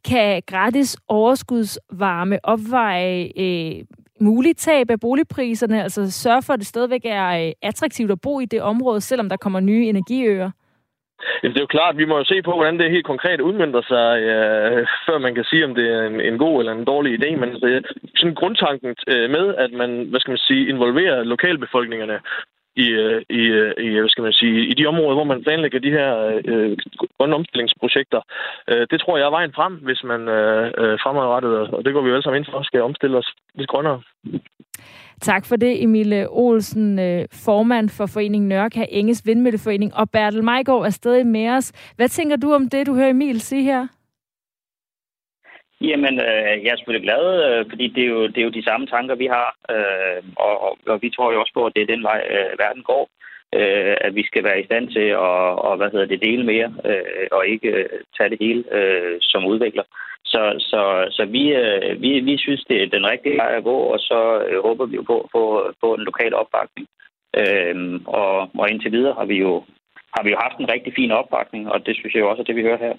[0.10, 3.86] Kan gratis overskudsvarme opveje øh,
[4.22, 8.40] muligt tab af boligpriserne, altså sørge for, at det stadigvæk er øh, attraktivt at bo
[8.40, 10.52] i det område, selvom der kommer nye energiøer?
[11.44, 13.82] Jamen, det er jo klart, vi må jo se på, hvordan det helt konkret udmyndter
[13.82, 17.12] sig, øh, før man kan sige, om det er en, en god eller en dårlig
[17.14, 17.30] idé.
[17.36, 17.68] Men altså,
[18.16, 22.20] sådan grundtanken øh, med, at man, hvad skal man sige, involverer lokalbefolkningerne
[22.76, 25.80] i, øh, i, øh, i, hvad skal man sige, i de områder, hvor man planlægger
[25.80, 26.78] de her øh,
[27.18, 28.22] grønne omstillingsprojekter.
[28.70, 32.02] Øh, det tror jeg er vejen frem, hvis man øh, øh fremadrettet, og det går
[32.02, 34.02] vi jo alle sammen ind for, skal omstille os lidt grønnere.
[35.22, 40.86] Tak for det, Emil Olsen, øh, formand for foreningen Nørka Enges Vindmølleforening, og Bertel Majgaard
[40.86, 41.94] er stadig med os.
[41.96, 43.88] Hvad tænker du om det, du hører Emil sige her?
[45.90, 48.68] Jamen, øh, jeg er selvfølgelig glad, øh, fordi det er, jo, det er jo de
[48.70, 51.82] samme tanker, vi har, øh, og, og, og vi tror jo også på, at det
[51.82, 53.04] er den vej, øh, verden går,
[53.58, 56.74] øh, at vi skal være i stand til at og, hvad hedder det, dele mere,
[56.90, 59.84] øh, og ikke øh, tage det hele øh, som udvikler.
[60.26, 60.82] Så, så,
[61.12, 64.20] så vi, øh, vi, vi synes, det er den rigtige vej at gå, og så
[64.48, 66.88] øh, håber vi jo på at få, få en lokal opbakning.
[67.42, 67.76] Øh,
[68.06, 69.64] og, og indtil videre har vi jo
[70.16, 72.46] har vi jo haft en rigtig fin opbakning, og det synes jeg jo også er
[72.46, 72.96] det, vi hører her.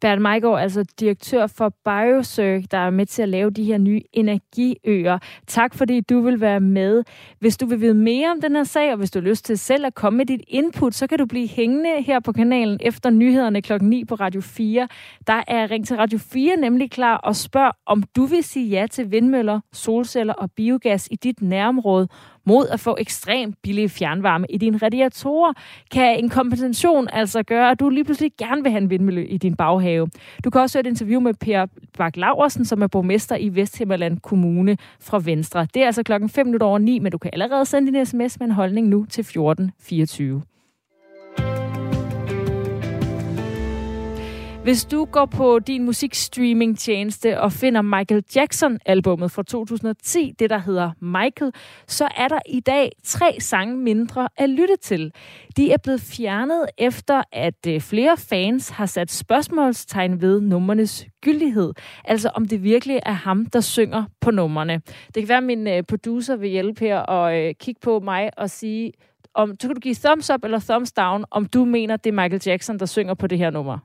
[0.00, 4.02] Bert Meigård, altså direktør for Biosurg, der er med til at lave de her nye
[4.12, 5.18] energiøer.
[5.46, 7.04] Tak fordi du vil være med.
[7.38, 9.58] Hvis du vil vide mere om den her sag, og hvis du har lyst til
[9.58, 13.10] selv at komme med dit input, så kan du blive hængende her på kanalen efter
[13.10, 14.88] nyhederne klokken 9 på Radio 4.
[15.26, 18.86] Der er Ring til Radio 4 nemlig klar og spørg, om du vil sige ja
[18.90, 22.08] til vindmøller, solceller og biogas i dit nærområde
[22.48, 25.52] mod at få ekstremt billig fjernvarme i dine radiatorer,
[25.90, 29.36] kan en kompensation altså gøre, at du lige pludselig gerne vil have en vindmølle i
[29.36, 30.08] din baghave.
[30.44, 31.66] Du kan også høre et interview med Per
[31.98, 35.66] Bak Laversen, som er borgmester i Vesthimmerland Kommune fra Venstre.
[35.74, 38.38] Det er altså klokken 5 minutter over 9, men du kan allerede sende din sms
[38.38, 40.42] med en holdning nu til 1424.
[44.62, 50.90] Hvis du går på din musikstreaming-tjeneste og finder Michael Jackson-albummet fra 2010, det der hedder
[51.00, 51.52] Michael,
[51.86, 55.12] så er der i dag tre sange mindre at lytte til.
[55.56, 61.72] De er blevet fjernet efter, at øh, flere fans har sat spørgsmålstegn ved nummernes gyldighed.
[62.04, 64.80] Altså om det virkelig er ham, der synger på numrene.
[65.14, 68.30] Det kan være, at min øh, producer vil hjælpe her og øh, kigge på mig
[68.36, 68.92] og sige,
[69.34, 72.22] om, så kan du give thumbs up eller thumbs down, om du mener, det er
[72.22, 73.78] Michael Jackson, der synger på det her nummer.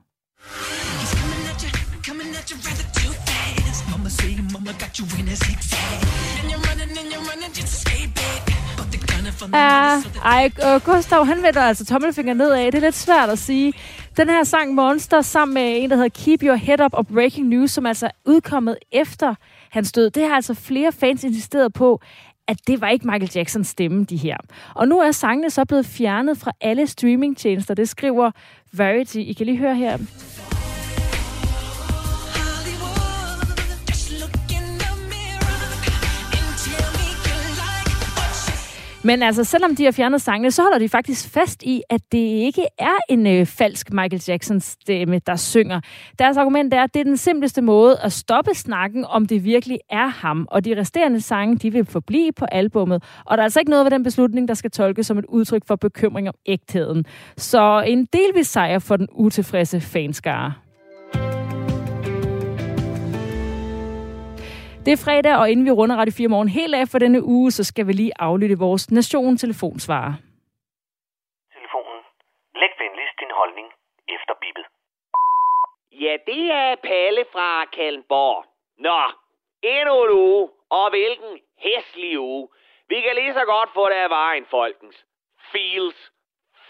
[9.52, 12.66] Ja, ej, øh, Gustav, han vender altså tommelfinger nedad.
[12.66, 13.72] Det er lidt svært at sige.
[14.16, 17.48] Den her sang Monster, sammen med en, der hedder Keep Your Head Up og Breaking
[17.48, 19.34] News, som altså er udkommet efter
[19.70, 22.00] hans død, det har altså flere fans insisteret på,
[22.48, 24.36] at det var ikke Michael Jacksons stemme, de her.
[24.74, 27.74] Og nu er sangene så blevet fjernet fra alle streamingtjenester.
[27.74, 28.30] Det skriver
[28.72, 29.16] Verity.
[29.16, 29.98] I kan lige høre her.
[39.06, 42.18] Men altså, selvom de har fjernet sangene, så holder de faktisk fast i, at det
[42.18, 45.80] ikke er en øh, falsk Michael Jackson stemme, der synger.
[46.18, 49.78] Deres argument er, at det er den simpleste måde at stoppe snakken, om det virkelig
[49.90, 50.48] er ham.
[50.50, 53.02] Og de resterende sange, de vil forblive på albummet.
[53.24, 55.62] Og der er altså ikke noget ved den beslutning, der skal tolkes som et udtryk
[55.66, 57.04] for bekymring om ægtheden.
[57.36, 60.52] Så en delvis sejr for den utilfredse fanskare.
[64.86, 67.50] Det er fredag, og inden vi runder Radio 4 morgen helt af for denne uge,
[67.50, 70.14] så skal vi lige aflytte vores nation-telefonsvarer.
[71.56, 72.00] Telefonen.
[72.60, 73.68] Læg venligst din holdning
[74.16, 74.64] efter bippet.
[76.04, 78.44] Ja, det er Palle fra Kallenborg.
[78.86, 79.00] Nå,
[79.62, 81.32] endnu en uge, og hvilken
[81.66, 82.48] hæslig uge.
[82.88, 84.96] Vi kan lige så godt få det af vejen, folkens.
[85.52, 85.98] Feels.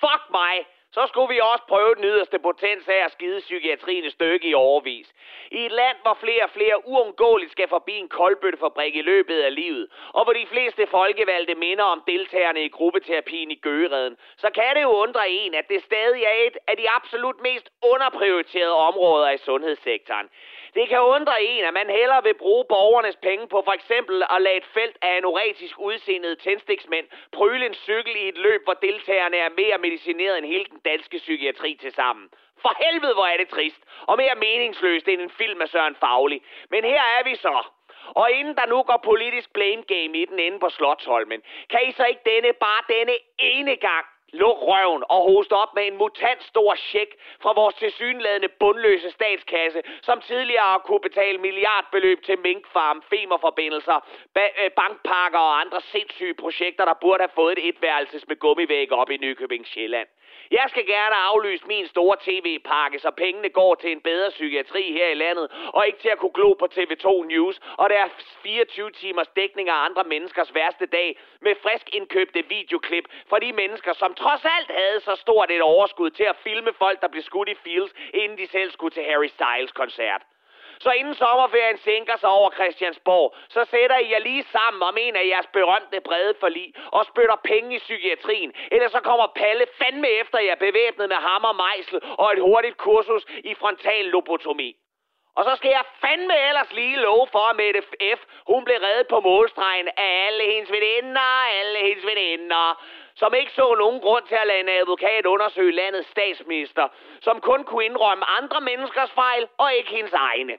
[0.01, 0.55] Fuck mig,
[0.95, 4.55] så skulle vi også prøve den yderste potens af at skide psykiatrien et stykke i
[4.55, 5.09] overvis.
[5.51, 9.55] I et land, hvor flere og flere uundgåeligt skal forbi en koldbøttefabrik i løbet af
[9.55, 14.70] livet, og hvor de fleste folkevalgte minder om deltagerne i gruppeterapien i Gøgereden, så kan
[14.74, 19.30] det jo undre en, at det stadig er et af de absolut mest underprioriterede områder
[19.30, 20.28] i sundhedssektoren.
[20.75, 24.43] Det kan undre en, at man hellere vil bruge borgernes penge på for eksempel at
[24.43, 29.37] lade et felt af anoretisk udseendede tændstiksmænd prøle en cykel i et løb, hvor deltagerne
[29.37, 32.31] er mere medicineret end hele den danske psykiatri til sammen.
[32.62, 36.43] For helvede, hvor er det trist, og mere meningsløst end en film af Søren Fagli.
[36.70, 37.66] Men her er vi så.
[38.07, 41.93] Og inden der nu går politisk blame game i den inde på Slottholmen, kan I
[41.93, 44.07] så ikke denne, bare denne ene gang
[44.41, 47.11] Luk røven og host op med en mutant stor check
[47.43, 53.99] fra vores tilsyneladende bundløse statskasse, som tidligere har kunne betale milliardbeløb til minkfarm, femerforbindelser,
[54.39, 58.93] ba- øh, bankpakker og andre sindssyge projekter, der burde have fået et etværelses med gummivæg
[58.93, 60.09] op i Nykøbing Sjælland.
[60.51, 65.09] Jeg skal gerne aflyse min store tv-pakke, så pengene går til en bedre psykiatri her
[65.09, 68.09] i landet, og ikke til at kunne glo på TV2 News, og der er
[68.42, 73.92] 24 timers dækning af andre menneskers værste dag, med frisk indkøbte videoklip fra de mennesker,
[73.92, 77.49] som trods alt havde så stort et overskud til at filme folk, der blev skudt
[77.49, 80.22] i fields, inden de selv skulle til Harry Styles koncert.
[80.85, 85.16] Så inden sommerferien sænker sig over Christiansborg, så sætter I jer lige sammen om en
[85.16, 88.53] af jeres berømte brede forlig og spytter penge i psykiatrien.
[88.72, 93.24] Ellers så kommer Palle fandme efter jer bevæbnet med hammer, mejsel og et hurtigt kursus
[93.51, 94.76] i frontal lobotomi.
[95.37, 97.82] Og så skal jeg fandme ellers lige love for, at Mette
[98.16, 98.20] F.
[98.47, 101.30] hun blev reddet på målstregen af alle hendes veninder,
[101.61, 102.82] alle hendes veninder,
[103.14, 106.89] som ikke så nogen grund til at lade en advokat undersøge landets statsminister,
[107.20, 110.57] som kun kunne indrømme andre menneskers fejl og ikke hendes egne.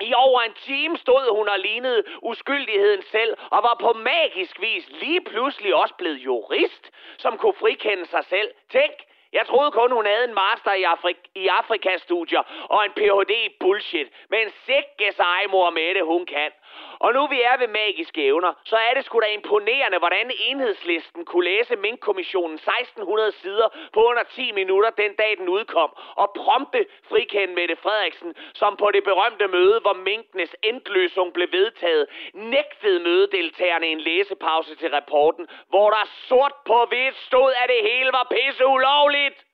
[0.00, 4.88] I over en time stod hun og lignede uskyldigheden selv, og var på magisk vis
[4.88, 8.50] lige pludselig også blevet jurist, som kunne frikende sig selv.
[8.70, 8.92] Tænk,
[9.32, 13.30] jeg troede kun, hun havde en master i, Afrik- i Afrikastudier og en Ph.D.
[13.30, 14.08] i bullshit.
[14.30, 16.50] Men sikke sig, mor Mette, hun kan.
[16.98, 21.24] Og nu vi er ved magiske evner, så er det sgu da imponerende, hvordan enhedslisten
[21.24, 26.86] kunne læse Mink-kommissionen 1600 sider på under 10 minutter den dag den udkom, og prompte
[27.08, 33.86] frikende Mette Frederiksen, som på det berømte møde, hvor Minkenes endløsung blev vedtaget, nægtede mødedeltagerne
[33.86, 38.66] en læsepause til rapporten, hvor der sort på hvidt stod, at det hele var pisse
[38.66, 39.44] ulovligt.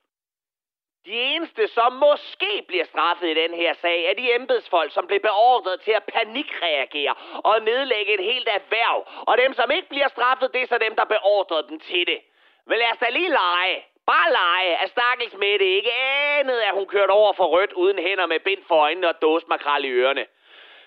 [1.07, 5.19] De eneste, som måske bliver straffet i den her sag, er de embedsfolk, som blev
[5.19, 9.07] beordret til at panikreagere og nedlægge et helt erhverv.
[9.27, 12.19] Og dem, som ikke bliver straffet, det er så dem, der beordrede dem til det.
[12.65, 13.85] Men lad os da lige lege.
[14.05, 18.25] Bare lege, at stakkels Mette ikke anede, at hun kørte over for rødt uden hænder
[18.25, 20.25] med bind for øjnene og dåsmakrel i ørerne.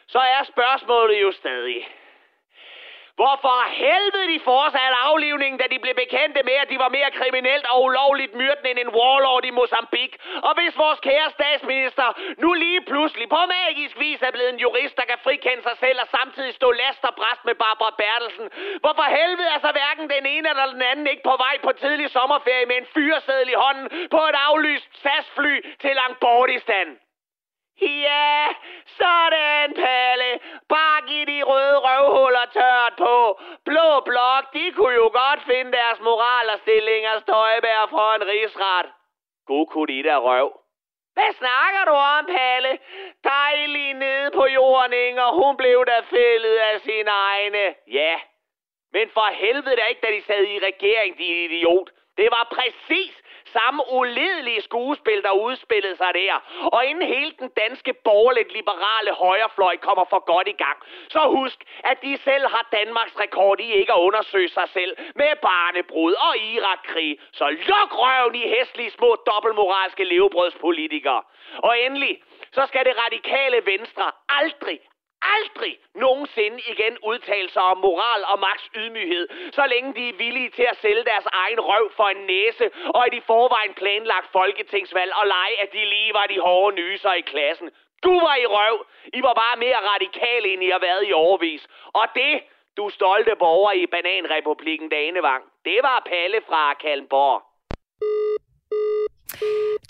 [0.06, 1.88] Så er spørgsmålet jo stadig,
[3.20, 7.66] Hvorfor helvede de fortsatte aflivningen, da de blev bekendte med, at de var mere kriminelt
[7.72, 10.16] og ulovligt myrden end en warlord i Mozambique?
[10.46, 12.06] Og hvis vores kære statsminister
[12.42, 15.98] nu lige pludselig på magisk vis er blevet en jurist, der kan frikende sig selv
[16.02, 18.46] og samtidig stå last og bræst med Barbara Bertelsen,
[18.84, 22.10] hvorfor helvede er så hverken den ene eller den anden ikke på vej på tidlig
[22.10, 26.88] sommerferie med en fyreseddel i hånden på et aflyst SAS-fly til Langbordistan?
[27.80, 28.48] Ja,
[28.86, 30.40] sådan, Palle.
[30.68, 33.40] Bare giv de røde røvhuller tørt på.
[33.64, 38.86] Blå blok, de kunne jo godt finde deres moral og stillinger støjbær for en rigsret.
[39.46, 40.60] God kunne de der røv.
[41.14, 42.78] Hvad snakker du om, Palle?
[43.24, 45.28] Dejlig nede på jorden, Inger.
[45.40, 47.74] Hun blev da fældet af sine egne.
[47.86, 48.20] Ja,
[48.92, 51.90] men for helvede da ikke, da de sad i regering, din idiot.
[52.16, 53.19] Det var præcis
[53.57, 56.34] samme uledelige skuespil, der udspillede sig der.
[56.72, 60.78] Og inden hele den danske borgerligt liberale højrefløj kommer for godt i gang,
[61.09, 65.32] så husk, at de selv har Danmarks rekord i ikke at undersøge sig selv med
[65.42, 67.18] barnebrud og Irakkrig.
[67.32, 71.22] Så luk røven i hæslige små dobbeltmoralske levebrødspolitikere.
[71.59, 72.22] Og endelig,
[72.53, 74.80] så skal det radikale venstre aldrig,
[75.22, 80.50] aldrig nogensinde igen udtale sig om moral og Max ydmyghed, så længe de er villige
[80.50, 85.12] til at sælge deres egen røv for en næse, og et i forvejen planlagt folketingsvalg
[85.20, 87.70] og lege, at de lige var de hårde nyser i klassen.
[88.02, 88.86] Du var i røv.
[89.12, 91.68] I var bare mere radikale, end I har været i overvis.
[91.92, 92.42] Og det,
[92.76, 97.42] du stolte borger i Bananrepublikken Danevang, det var Palle fra Kalmborg.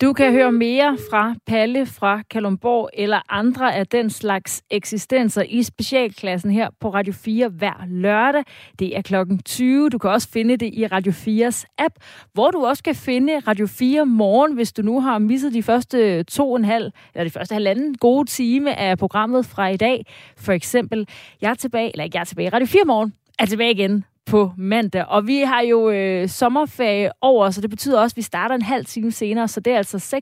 [0.00, 5.62] Du kan høre mere fra Palle fra Kalumborg eller andre af den slags eksistenser i
[5.62, 8.44] specialklassen her på Radio 4 hver lørdag.
[8.78, 9.88] Det er klokken 20.
[9.88, 11.94] Du kan også finde det i Radio 4's app,
[12.32, 16.22] hvor du også kan finde Radio 4 morgen, hvis du nu har misset de første
[16.22, 20.06] to og en halv, eller de første halvanden gode time af programmet fra i dag.
[20.36, 21.08] For eksempel,
[21.40, 24.52] jeg er tilbage, eller ikke jeg er tilbage, Radio 4 morgen er tilbage igen på
[24.56, 25.04] mandag.
[25.08, 28.62] Og vi har jo øh, sommerferie over, så det betyder også, at vi starter en
[28.62, 30.20] halv time senere, så det er altså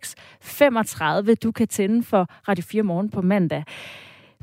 [1.30, 3.64] 6.35, du kan tænde for Radio 4 morgen på mandag.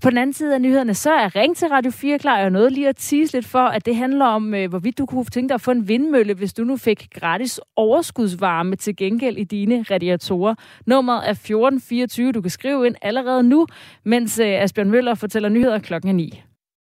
[0.02, 2.40] På den anden side af nyhederne, så er Ring til Radio 4 klar.
[2.40, 5.26] Jeg noget lige at tease lidt for, at det handler om, øh, hvorvidt du kunne
[5.26, 9.44] tænke dig at få en vindmølle, hvis du nu fik gratis overskudsvarme til gengæld i
[9.44, 10.56] dine radiatorer.
[10.86, 12.32] Nummeret er 1424.
[12.32, 13.68] Du kan skrive ind allerede nu,
[14.04, 16.42] mens øh, Asbjørn Møller fortæller nyheder klokken 9.